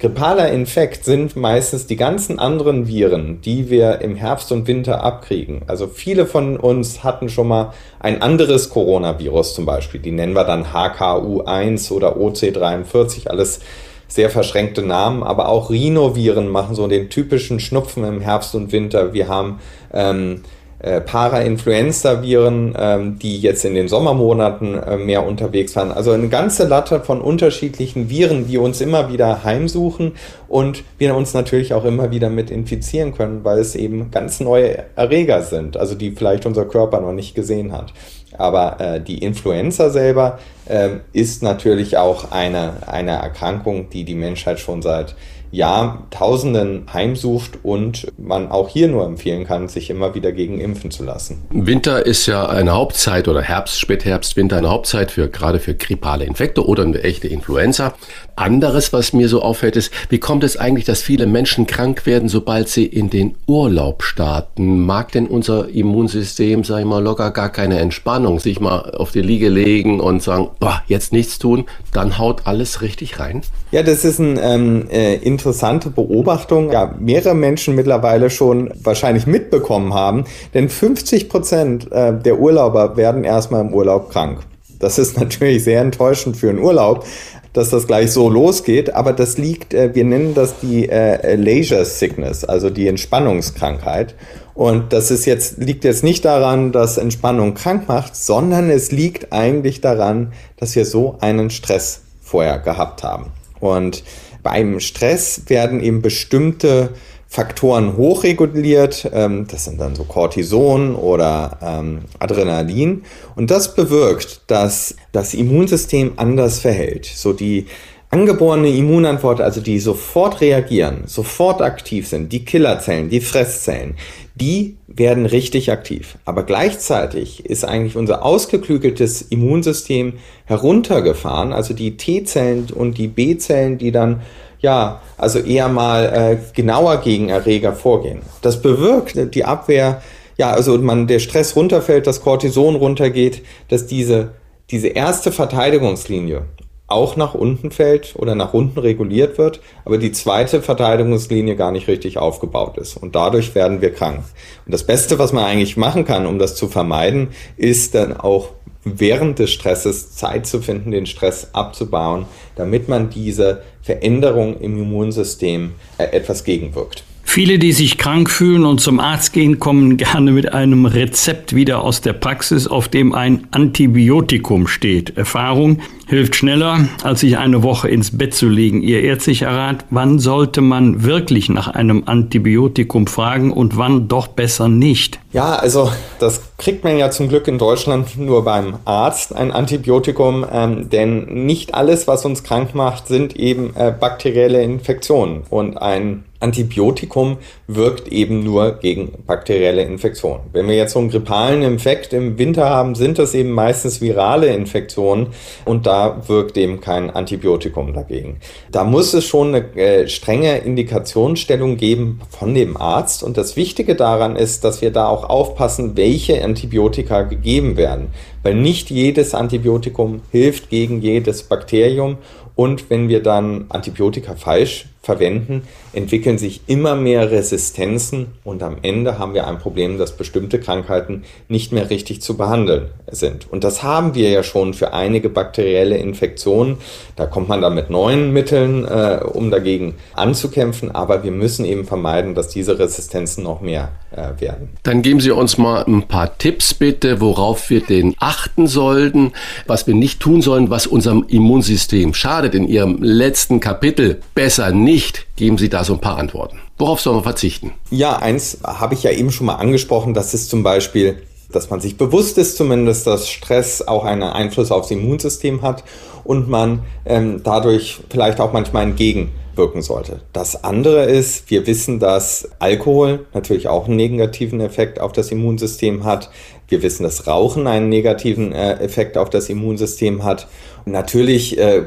Grippaler 0.02 0.52
Infekt 0.52 1.06
sind 1.06 1.36
meistens 1.36 1.86
die 1.86 1.96
ganzen 1.96 2.40
anderen 2.40 2.88
Viren, 2.88 3.40
die 3.42 3.70
wir 3.70 4.02
im 4.02 4.16
Herbst 4.16 4.52
und 4.52 4.66
Winter 4.66 5.04
abkriegen. 5.04 5.62
Also 5.68 5.86
viele 5.86 6.26
von 6.26 6.58
uns 6.58 7.04
hatten 7.04 7.30
schon 7.30 7.48
mal 7.48 7.72
ein 8.00 8.24
anderes 8.24 8.72
Coronavirus 8.72 9.54
zum 9.54 9.68
Beispiel. 9.68 10.02
Die 10.02 10.12
nennen 10.12 10.34
wir 10.34 10.44
dann 10.44 10.66
HKU1 10.74 11.92
oder 11.92 12.18
OC43, 12.18 13.28
alles 13.28 13.60
sehr 14.08 14.32
verschränkte 14.32 14.82
Namen, 14.82 15.22
aber 15.22 15.50
auch 15.50 15.70
Rhinoviren 15.70 16.48
machen 16.48 16.74
so 16.74 16.88
den 16.88 17.12
typischen 17.12 17.60
Schnupfen 17.60 18.04
im 18.04 18.22
Herbst 18.22 18.56
und 18.56 18.72
Winter. 18.72 19.14
Wir 19.14 19.28
haben 19.28 19.60
ähm, 19.94 20.42
äh, 20.82 21.00
Para-Influenza-Viren, 21.02 22.76
ähm, 22.78 23.20
die 23.20 23.40
jetzt 23.40 23.64
in 23.66 23.76
den 23.76 23.88
Sommermonaten 23.88 24.82
äh, 24.82 24.98
mehr 24.98 25.26
unterwegs 25.26 25.76
waren. 25.76 25.92
Also 25.92 26.12
eine 26.12 26.28
ganze 26.28 26.68
Latte 26.68 27.02
von 27.02 27.22
unterschiedlichen 27.22 28.10
Viren, 28.10 28.48
die 28.48 28.58
uns 28.58 28.82
immer 28.82 29.12
wieder 29.12 29.44
heimsuchen 29.44 30.14
und 30.48 30.84
wir 30.98 31.16
uns 31.16 31.34
natürlich 31.34 31.74
auch 31.74 31.86
immer 31.86 32.12
wieder 32.12 32.30
mit 32.30 32.50
infizieren 32.50 33.14
können, 33.14 33.44
weil 33.44 33.60
es 33.60 33.76
eben 33.76 34.12
ganz 34.12 34.40
neue 34.40 34.84
Erreger 34.96 35.44
sind, 35.44 35.78
also 35.78 35.96
die 35.96 36.12
vielleicht 36.12 36.46
unser 36.46 36.66
Körper 36.66 37.00
noch 37.00 37.14
nicht 37.14 37.36
gesehen 37.36 37.72
hat. 37.72 37.94
Aber 38.38 38.80
äh, 38.80 39.02
die 39.02 39.20
Influenza 39.20 39.90
selber 39.90 40.40
äh, 40.66 40.90
ist 41.14 41.44
natürlich 41.44 41.98
auch 41.98 42.32
eine, 42.32 42.88
eine 42.88 43.12
Erkrankung, 43.12 43.90
die 43.90 44.04
die 44.04 44.16
Menschheit 44.16 44.60
schon 44.60 44.82
seit 44.82 45.16
Jahrtausenden 45.52 46.86
heimsucht 46.94 47.60
und 47.64 48.08
man 48.18 48.50
auch 48.50 48.70
hier 48.70 48.88
nur 48.88 49.06
empfehlen 49.06 49.46
kann, 49.46 49.68
sich 49.68 49.90
immer 49.90 50.16
wieder 50.16 50.32
gegen 50.32 50.60
impfen 50.60 50.92
zu 50.92 51.04
lassen. 51.04 51.44
Winter 51.50 52.06
ist 52.06 52.26
ja 52.26 52.48
eine 52.48 52.72
Hauptzeit 52.72 53.28
oder 53.28 53.42
Herbst, 53.42 53.80
Spätherbst, 53.80 54.38
Winter 54.38 54.58
eine 54.58 54.70
Hauptzeit 54.70 55.12
für 55.12 55.28
gerade 55.30 55.60
für 55.60 55.76
grippale 55.76 56.26
Infekte 56.26 56.66
oder 56.66 56.84
eine 56.84 57.04
echte 57.04 57.28
Influenza. 57.28 57.94
Anderes, 58.36 58.94
was 58.94 59.14
mir 59.14 59.28
so 59.28 59.42
auffällt, 59.42 59.76
ist, 59.76 59.92
wie 60.10 60.20
kommt 60.20 60.44
es 60.44 60.58
eigentlich, 60.58 60.86
dass 60.86 61.02
viele 61.02 61.28
Menschen 61.28 61.68
krank 61.68 62.06
werden, 62.06 62.30
sobald 62.30 62.70
sie 62.70 62.86
in 62.86 63.10
den 63.10 63.36
Urlaub 63.46 64.04
starten? 64.04 64.86
Mag 64.86 65.12
denn 65.12 65.28
unser 65.28 65.68
Immunsystem, 65.70 66.64
sag 66.64 66.80
ich 66.80 66.86
mal, 66.86 67.04
locker 67.04 67.32
gar 67.32 67.50
keine 67.50 67.80
Entspannung, 67.80 68.40
sich 68.40 68.60
mal 68.60 68.92
auf 68.92 69.12
die 69.12 69.22
Liege 69.22 69.50
legen 69.50 70.00
und 70.00 70.24
sagen, 70.24 70.50
boah, 70.60 70.82
jetzt 70.88 71.12
nichts 71.12 71.40
tun, 71.40 71.66
dann 71.94 72.18
haut 72.18 72.48
alles 72.48 72.82
richtig 72.82 73.20
rein? 73.20 73.42
Ja, 73.72 73.84
das 73.84 74.04
ist 74.06 74.20
ein 74.20 74.40
ähm, 74.42 74.88
äh, 74.90 75.16
interessante 75.42 75.90
Beobachtung, 75.90 76.72
ja, 76.72 76.94
mehrere 77.00 77.34
Menschen 77.34 77.74
mittlerweile 77.74 78.30
schon 78.30 78.70
wahrscheinlich 78.84 79.26
mitbekommen 79.26 79.96
haben, 79.96 80.26
denn 80.54 80.70
50 80.70 81.30
Prozent 81.30 81.92
äh, 81.92 82.14
der 82.14 82.40
Urlauber 82.40 82.96
werden 82.96 83.24
erstmal 83.24 83.62
im 83.62 83.74
Urlaub 83.74 84.12
krank. 84.12 84.42
Das 84.78 85.00
ist 85.00 85.18
natürlich 85.20 85.64
sehr 85.64 85.82
enttäuschend 85.82 86.38
für 86.38 86.50
einen 86.50 86.60
Urlaub, 86.60 87.06
dass 87.54 87.72
das 87.72 87.88
gleich 87.88 88.12
so 88.12 88.30
losgeht, 88.30 88.94
aber 88.94 89.14
das 89.14 89.40
liegt, 89.40 89.74
äh, 89.74 89.96
wir 89.96 90.06
nennen 90.06 90.36
das 90.36 90.60
die 90.60 90.88
äh, 90.88 91.36
Leisure 91.36 91.86
Sickness, 91.86 92.46
also 92.46 92.70
die 92.70 92.88
Entspannungskrankheit. 92.88 94.14
Und 94.54 94.94
das 94.94 95.10
ist 95.10 95.26
jetzt, 95.26 95.58
liegt 95.58 95.84
jetzt 95.86 96.04
nicht 96.04 96.24
daran, 96.24 96.72
dass 96.72 97.00
Entspannung 97.00 97.56
krank 97.56 97.88
macht, 97.88 98.16
sondern 98.16 98.70
es 98.70 98.92
liegt 98.92 99.34
eigentlich 99.34 99.82
daran, 99.82 100.34
dass 100.58 100.76
wir 100.76 100.86
so 100.86 101.18
einen 101.20 101.50
Stress 101.50 102.02
vorher 102.22 102.60
gehabt 102.60 103.02
haben. 103.02 103.32
Und 103.60 104.04
beim 104.44 104.80
Stress 104.80 105.44
werden 105.48 105.82
eben 105.82 106.02
bestimmte 106.02 106.90
Faktoren 107.28 107.96
hochreguliert. 107.96 109.10
Ähm, 109.14 109.48
das 109.50 109.64
sind 109.64 109.80
dann 109.80 109.96
so 109.96 110.04
Cortison 110.04 110.96
oder 110.96 111.58
ähm, 111.62 112.00
Adrenalin. 112.20 113.04
Und 113.36 113.52
das 113.52 113.74
bewirkt, 113.74 114.42
dass 114.48 114.96
das 115.14 115.34
Immunsystem 115.34 116.14
anders 116.18 116.60
verhält. 116.60 117.06
So 117.06 117.32
die 117.32 117.68
angeborene 118.10 118.70
Immunantwort, 118.70 119.40
also 119.40 119.62
die 119.62 119.80
sofort 119.80 120.42
reagieren, 120.42 121.04
sofort 121.06 121.62
aktiv 121.62 122.08
sind, 122.08 122.34
die 122.34 122.44
Killerzellen, 122.44 123.10
die 123.10 123.22
Fresszellen, 123.22 123.96
die 124.36 124.78
werden 124.88 125.26
richtig 125.26 125.72
aktiv. 125.72 126.18
Aber 126.26 126.44
gleichzeitig 126.44 127.46
ist 127.46 127.66
eigentlich 127.66 127.96
unser 127.96 128.24
ausgeklügeltes 128.24 129.22
Immunsystem 129.22 130.14
heruntergefahren, 130.46 131.54
also 131.54 131.74
die 131.74 131.98
T-Zellen 131.98 132.68
und 132.74 132.98
die 132.98 133.08
B-Zellen, 133.08 133.78
die 133.78 133.92
dann 133.92 134.22
ja, 134.60 135.02
also 135.18 135.40
eher 135.40 135.70
mal 135.70 136.06
äh, 136.06 136.38
genauer 136.54 136.98
gegen 136.98 137.30
Erreger 137.30 137.74
vorgehen. 137.74 138.22
Das 138.44 138.62
bewirkt 138.62 139.34
die 139.34 139.44
Abwehr, 139.44 140.04
ja, 140.38 140.52
also 140.52 140.78
man 140.78 141.08
der 141.08 141.20
Stress 141.20 141.56
runterfällt, 141.56 142.06
das 142.06 142.22
Cortison 142.22 142.76
runtergeht, 142.76 143.42
dass 143.70 143.88
diese 143.88 144.34
diese 144.72 144.88
erste 144.88 145.32
Verteidigungslinie 145.32 146.44
auch 146.92 147.16
nach 147.16 147.34
unten 147.34 147.72
fällt 147.72 148.14
oder 148.16 148.36
nach 148.36 148.54
unten 148.54 148.80
reguliert 148.80 149.38
wird, 149.38 149.62
aber 149.86 149.98
die 149.98 150.12
zweite 150.12 150.62
Verteidigungslinie 150.62 151.56
gar 151.56 151.72
nicht 151.72 151.88
richtig 151.88 152.18
aufgebaut 152.18 152.78
ist. 152.78 152.98
Und 152.98 153.16
dadurch 153.16 153.56
werden 153.56 153.82
wir 153.82 153.94
krank. 153.94 154.24
Und 154.66 154.74
das 154.74 154.86
Beste, 154.86 155.18
was 155.20 155.34
man 155.34 155.46
eigentlich 155.46 155.78
machen 155.78 156.06
kann, 156.06 156.26
um 156.26 156.40
das 156.40 156.56
zu 156.56 156.68
vermeiden, 156.68 157.30
ist 157.58 157.96
dann 157.96 158.16
auch 158.16 158.50
während 158.84 159.40
des 159.40 159.52
Stresses 159.52 160.16
Zeit 160.16 160.48
zu 160.48 160.62
finden, 160.62 160.92
den 160.92 161.06
Stress 161.06 161.50
abzubauen, 161.54 162.26
damit 162.56 162.90
man 162.90 163.10
diese 163.10 163.62
Veränderung 163.82 164.60
im 164.60 164.78
Immunsystem 164.80 165.74
äh, 165.98 166.06
etwas 166.06 166.44
gegenwirkt. 166.44 167.04
Viele, 167.24 167.60
die 167.60 167.72
sich 167.72 167.98
krank 167.98 168.30
fühlen 168.30 168.66
und 168.66 168.82
zum 168.82 169.00
Arzt 169.00 169.32
gehen, 169.32 169.58
kommen 169.58 169.96
gerne 169.96 170.32
mit 170.32 170.52
einem 170.52 170.86
Rezept 170.86 171.56
wieder 171.56 171.82
aus 171.82 172.02
der 172.02 172.12
Praxis, 172.14 172.68
auf 172.68 172.90
dem 172.90 173.14
ein 173.14 173.48
Antibiotikum 173.52 174.68
steht. 174.68 175.16
Erfahrung 175.16 175.80
hilft 176.12 176.36
schneller, 176.36 176.90
als 177.04 177.22
sich 177.22 177.38
eine 177.38 177.64
Woche 177.64 177.88
ins 177.88 178.18
Bett 178.18 178.34
zu 178.34 178.50
legen. 178.50 178.82
Ihr 178.82 179.02
ärztlicher 179.02 179.48
Rat, 179.48 179.86
wann 179.92 180.20
sollte 180.20 180.60
man 180.60 181.06
wirklich 181.06 181.48
nach 181.48 181.70
einem 181.70 182.04
Antibiotikum 182.06 183.08
fragen 183.08 183.54
und 183.54 183.78
wann 183.78 184.10
doch 184.10 184.28
besser 184.28 184.68
nicht? 184.68 185.22
Ja, 185.32 185.56
also 185.56 185.90
das 186.20 186.42
kriegt 186.58 186.84
man 186.84 186.98
ja 186.98 187.12
zum 187.12 187.30
Glück 187.30 187.48
in 187.48 187.58
Deutschland 187.58 188.18
nur 188.18 188.44
beim 188.44 188.80
Arzt, 188.84 189.34
ein 189.34 189.54
Antibiotikum, 189.54 190.46
ähm, 190.52 190.90
denn 190.90 191.46
nicht 191.46 191.74
alles, 191.74 192.10
was 192.10 192.26
uns 192.26 192.44
krank 192.44 192.76
macht, 192.76 193.08
sind 193.08 193.38
eben 193.38 193.74
äh, 193.78 193.94
bakterielle 193.98 194.62
Infektionen. 194.62 195.44
Und 195.50 195.78
ein 195.78 196.26
Antibiotikum 196.42 197.38
wirkt 197.68 198.08
eben 198.08 198.44
nur 198.44 198.74
gegen 198.74 199.12
bakterielle 199.26 199.84
Infektionen. 199.84 200.42
Wenn 200.52 200.68
wir 200.68 200.76
jetzt 200.76 200.94
so 200.94 201.00
einen 201.00 201.10
grippalen 201.10 201.62
Infekt 201.62 202.14
im 202.14 202.38
Winter 202.38 202.70
haben, 202.70 202.96
sind 202.96 203.20
das 203.20 203.34
eben 203.34 203.52
meistens 203.52 204.02
virale 204.02 204.48
Infektionen 204.48 205.28
und 205.66 205.86
da 205.86 206.01
wirkt 206.28 206.58
eben 206.58 206.82
kein 206.82 207.10
Antibiotikum 207.10 207.94
dagegen. 207.94 208.38
Da 208.72 208.84
muss 208.84 209.14
es 209.14 209.26
schon 209.26 209.56
eine 209.56 209.76
äh, 209.76 210.08
strenge 210.08 210.60
Indikationsstellung 210.60 211.78
geben 211.78 212.22
von 212.30 212.54
dem 212.54 212.78
Arzt. 212.78 213.24
Und 213.24 213.38
das 213.38 213.56
Wichtige 213.56 213.96
daran 213.96 214.36
ist, 214.36 214.64
dass 214.64 214.82
wir 214.82 214.92
da 214.92 215.08
auch 215.08 215.30
aufpassen, 215.30 215.96
welche 215.96 216.44
Antibiotika 216.44 217.24
gegeben 217.24 217.78
werden, 217.78 218.08
weil 218.44 218.56
nicht 218.56 218.90
jedes 218.90 219.34
Antibiotikum 219.34 220.22
hilft 220.32 220.70
gegen 220.70 221.02
jedes 221.02 221.44
Bakterium. 221.44 222.18
Und 222.56 222.90
wenn 222.90 223.10
wir 223.10 223.24
dann 223.24 223.66
Antibiotika 223.70 224.36
falsch 224.36 224.88
verwenden, 225.02 225.64
entwickeln 225.94 226.38
sich 226.38 226.62
immer 226.68 226.96
mehr 226.96 227.32
Resistenzen 227.32 228.28
und 228.44 228.62
am 228.62 228.78
Ende 228.84 229.18
haben 229.18 229.34
wir 229.34 229.48
ein 229.48 229.58
Problem, 229.58 229.98
dass 229.98 230.16
bestimmte 230.16 230.60
Krankheiten 230.60 231.24
nicht 231.50 231.72
mehr 231.72 231.90
richtig 231.90 232.22
zu 232.22 232.38
behandeln 232.38 232.90
sind. 233.10 233.52
Und 233.52 233.64
das 233.64 233.82
haben 233.82 234.14
wir 234.14 234.30
ja 234.30 234.44
schon 234.44 234.76
für 234.76 234.94
einige 234.94 235.30
bakterielle 235.30 235.98
Infektionen. 235.98 236.78
Da 237.16 237.26
kommt 237.26 237.50
man 237.50 237.62
dann 237.62 237.74
mit 237.74 237.90
neuen 237.90 238.32
Mitteln, 238.32 238.86
äh, 238.86 239.22
um 239.24 239.50
dagegen 239.50 239.96
anzukämpfen, 240.14 240.92
aber 240.92 241.24
wir 241.24 241.32
müssen 241.32 241.66
eben 241.66 241.86
vermeiden, 241.86 242.36
dass 242.36 242.50
diese 242.50 242.78
Resistenzen 242.78 243.44
noch 243.44 243.62
mehr 243.62 243.94
äh, 244.12 244.40
werden. 244.40 244.70
Dann 244.84 245.02
geben 245.02 245.20
Sie 245.20 245.32
uns 245.32 245.58
mal 245.58 245.84
ein 245.88 246.08
paar 246.08 246.38
Tipps 246.38 246.76
bitte, 246.76 247.22
worauf 247.22 247.72
wir 247.72 247.82
denn 247.82 248.16
achten 248.20 248.68
sollten, 248.68 249.32
was 249.66 249.88
wir 249.88 249.96
nicht 249.96 250.20
tun 250.20 250.44
sollen, 250.44 250.70
was 250.70 250.86
unserem 250.86 251.26
Immunsystem 251.28 252.14
schadet. 252.14 252.54
In 252.54 252.68
Ihrem 252.68 253.02
letzten 253.02 253.60
Kapitel 253.60 254.22
besser 254.36 254.72
nicht 254.72 254.91
nicht, 254.92 255.26
geben 255.38 255.58
Sie 255.58 255.70
da 255.70 255.86
so 255.86 255.94
ein 255.94 256.02
paar 256.02 256.18
Antworten. 256.18 256.60
Worauf 256.78 257.00
soll 257.00 257.14
man 257.14 257.24
verzichten? 257.24 257.72
Ja, 257.92 258.18
eins 258.18 258.58
habe 258.62 258.94
ich 258.94 259.04
ja 259.04 259.12
eben 259.12 259.32
schon 259.32 259.48
mal 259.48 259.56
angesprochen, 259.56 260.14
das 260.14 260.34
ist 260.34 260.50
zum 260.50 260.64
Beispiel, 260.64 261.22
dass 261.50 261.70
man 261.70 261.80
sich 261.80 261.96
bewusst 261.96 262.38
ist 262.38 262.58
zumindest, 262.58 263.08
dass 263.08 263.30
Stress 263.30 263.82
auch 263.88 264.04
einen 264.04 264.24
Einfluss 264.24 264.70
aufs 264.70 264.92
Immunsystem 264.92 265.62
hat 265.62 265.86
und 266.26 266.50
man 266.50 266.84
ähm, 267.06 267.40
dadurch 267.42 268.02
vielleicht 268.10 268.42
auch 268.42 268.52
manchmal 268.52 268.84
entgegenwirken 268.84 269.82
sollte. 269.82 270.24
Das 270.34 270.62
andere 270.62 271.06
ist, 271.06 271.50
wir 271.50 271.68
wissen, 271.68 272.02
dass 272.02 272.50
Alkohol 272.60 273.26
natürlich 273.34 273.70
auch 273.70 273.88
einen 273.88 273.96
negativen 273.96 274.60
Effekt 274.60 275.00
auf 275.00 275.14
das 275.14 275.32
Immunsystem 275.32 276.04
hat. 276.04 276.30
Wir 276.68 276.84
wissen, 276.84 277.04
dass 277.04 277.28
Rauchen 277.28 277.66
einen 277.66 277.88
negativen 277.88 278.52
äh, 278.52 278.74
Effekt 278.74 279.18
auf 279.18 279.30
das 279.30 279.48
Immunsystem 279.48 280.26
hat. 280.26 280.48
Natürlich 280.86 281.58
äh, 281.58 281.84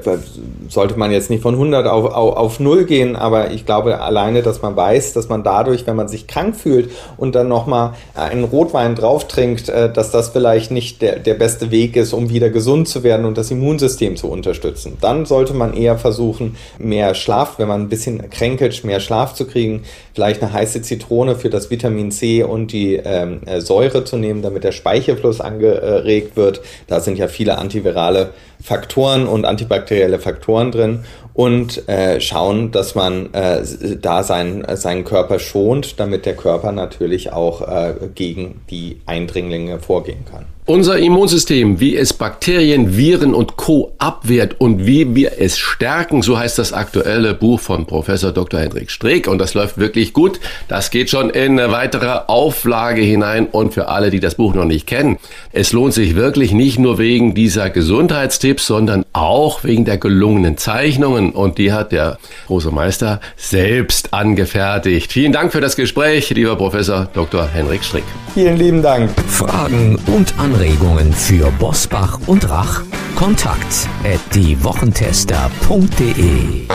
sollte 0.68 0.98
man 0.98 1.12
jetzt 1.12 1.30
nicht 1.30 1.42
von 1.42 1.54
100 1.54 1.86
auf, 1.86 2.06
auf, 2.06 2.36
auf 2.36 2.60
0 2.60 2.84
gehen, 2.86 3.14
aber 3.14 3.52
ich 3.52 3.66
glaube 3.66 4.00
alleine, 4.00 4.42
dass 4.42 4.62
man 4.62 4.74
weiß, 4.74 5.12
dass 5.12 5.28
man 5.28 5.44
dadurch, 5.44 5.86
wenn 5.86 5.96
man 5.96 6.08
sich 6.08 6.26
krank 6.26 6.56
fühlt 6.56 6.90
und 7.16 7.36
dann 7.36 7.46
nochmal 7.46 7.94
einen 8.14 8.44
Rotwein 8.44 8.96
drauf 8.96 9.28
trinkt, 9.28 9.68
äh, 9.68 9.92
dass 9.92 10.10
das 10.10 10.30
vielleicht 10.30 10.72
nicht 10.72 11.02
der, 11.02 11.20
der 11.20 11.34
beste 11.34 11.70
Weg 11.70 11.94
ist, 11.94 12.12
um 12.12 12.30
wieder 12.30 12.50
gesund 12.50 12.88
zu 12.88 13.04
werden 13.04 13.26
und 13.26 13.38
das 13.38 13.52
Immunsystem 13.52 14.16
zu 14.16 14.24
zu 14.24 14.30
unterstützen. 14.30 14.96
Dann 15.02 15.26
sollte 15.26 15.52
man 15.52 15.74
eher 15.74 15.98
versuchen, 15.98 16.56
mehr 16.78 17.14
Schlaf, 17.14 17.58
wenn 17.58 17.68
man 17.68 17.82
ein 17.82 17.88
bisschen 17.90 18.30
kränkelt, 18.30 18.82
mehr 18.82 19.00
Schlaf 19.00 19.34
zu 19.34 19.46
kriegen, 19.46 19.82
vielleicht 20.14 20.42
eine 20.42 20.52
heiße 20.52 20.80
Zitrone 20.80 21.36
für 21.36 21.50
das 21.50 21.70
Vitamin 21.70 22.10
C 22.10 22.42
und 22.42 22.72
die 22.72 22.94
ähm, 22.96 23.40
äh, 23.44 23.60
Säure 23.60 24.04
zu 24.04 24.16
nehmen, 24.16 24.40
damit 24.40 24.64
der 24.64 24.72
Speichelfluss 24.72 25.42
angeregt 25.42 26.36
wird. 26.36 26.62
Da 26.86 27.00
sind 27.00 27.18
ja 27.18 27.28
viele 27.28 27.58
antivirale 27.58 28.30
Faktoren 28.62 28.83
und 29.26 29.44
antibakterielle 29.44 30.18
Faktoren 30.18 30.70
drin 30.70 31.04
und 31.34 31.88
äh, 31.88 32.20
schauen, 32.20 32.70
dass 32.70 32.94
man 32.94 33.32
äh, 33.34 33.62
da 34.00 34.22
sein, 34.22 34.64
seinen 34.74 35.04
Körper 35.04 35.38
schont, 35.38 35.98
damit 35.98 36.26
der 36.26 36.36
Körper 36.36 36.72
natürlich 36.72 37.32
auch 37.32 37.62
äh, 37.62 37.94
gegen 38.14 38.62
die 38.70 39.00
Eindringlinge 39.06 39.80
vorgehen 39.80 40.24
kann. 40.30 40.46
Unser 40.66 40.96
Immunsystem, 40.96 41.78
wie 41.78 41.94
es 41.94 42.14
Bakterien, 42.14 42.96
Viren 42.96 43.34
und 43.34 43.58
Co. 43.58 43.92
abwehrt 43.98 44.62
und 44.62 44.86
wie 44.86 45.14
wir 45.14 45.32
es 45.38 45.58
stärken, 45.58 46.22
so 46.22 46.38
heißt 46.38 46.58
das 46.58 46.72
aktuelle 46.72 47.34
Buch 47.34 47.60
von 47.60 47.84
Professor 47.84 48.32
Dr. 48.32 48.60
Hendrik 48.60 48.90
Streeck 48.90 49.28
und 49.28 49.36
das 49.36 49.52
läuft 49.52 49.76
wirklich 49.76 50.14
gut. 50.14 50.40
Das 50.66 50.90
geht 50.90 51.10
schon 51.10 51.28
in 51.28 51.60
eine 51.60 51.70
weitere 51.70 52.18
Auflage 52.28 53.02
hinein 53.02 53.46
und 53.48 53.74
für 53.74 53.88
alle, 53.88 54.08
die 54.08 54.20
das 54.20 54.36
Buch 54.36 54.54
noch 54.54 54.64
nicht 54.64 54.86
kennen, 54.86 55.18
es 55.52 55.72
lohnt 55.72 55.92
sich 55.92 56.16
wirklich 56.16 56.52
nicht 56.52 56.78
nur 56.78 56.96
wegen 56.96 57.34
dieser 57.34 57.68
Gesundheitstipps, 57.68 58.66
sondern 58.66 59.04
auch 59.12 59.64
wegen 59.64 59.84
der 59.84 59.98
gelungenen 59.98 60.56
Zeichnungen 60.56 61.32
und 61.32 61.58
die 61.58 61.74
hat 61.74 61.92
der 61.92 62.16
große 62.46 62.70
Meister 62.70 63.20
selbst 63.36 64.14
angefertigt. 64.14 65.12
Vielen 65.12 65.32
Dank 65.32 65.52
für 65.52 65.60
das 65.60 65.76
Gespräch, 65.76 66.30
lieber 66.30 66.56
Professor 66.56 67.06
Dr. 67.12 67.46
Hendrik 67.52 67.84
Streeck. 67.84 68.04
Vielen 68.32 68.56
lieben 68.56 68.80
Dank. 68.80 69.10
Fragen 69.28 69.98
und 70.06 70.32
Anregungen 70.38 70.53
Anregungen 70.54 71.12
für 71.12 71.50
Bosbach 71.58 72.20
und 72.26 72.48
Rach? 72.48 72.82
Kontakt 73.16 73.88
at 74.04 74.20
diewochentester.de 74.34 76.68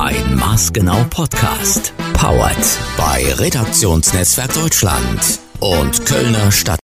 Ein 0.00 0.34
Maßgenau 0.34 1.04
Podcast. 1.10 1.92
Powered 2.14 2.56
bei 2.96 3.34
Redaktionsnetzwerk 3.34 4.54
Deutschland 4.54 5.40
und 5.58 6.06
Kölner 6.06 6.50
Stadt. 6.50 6.78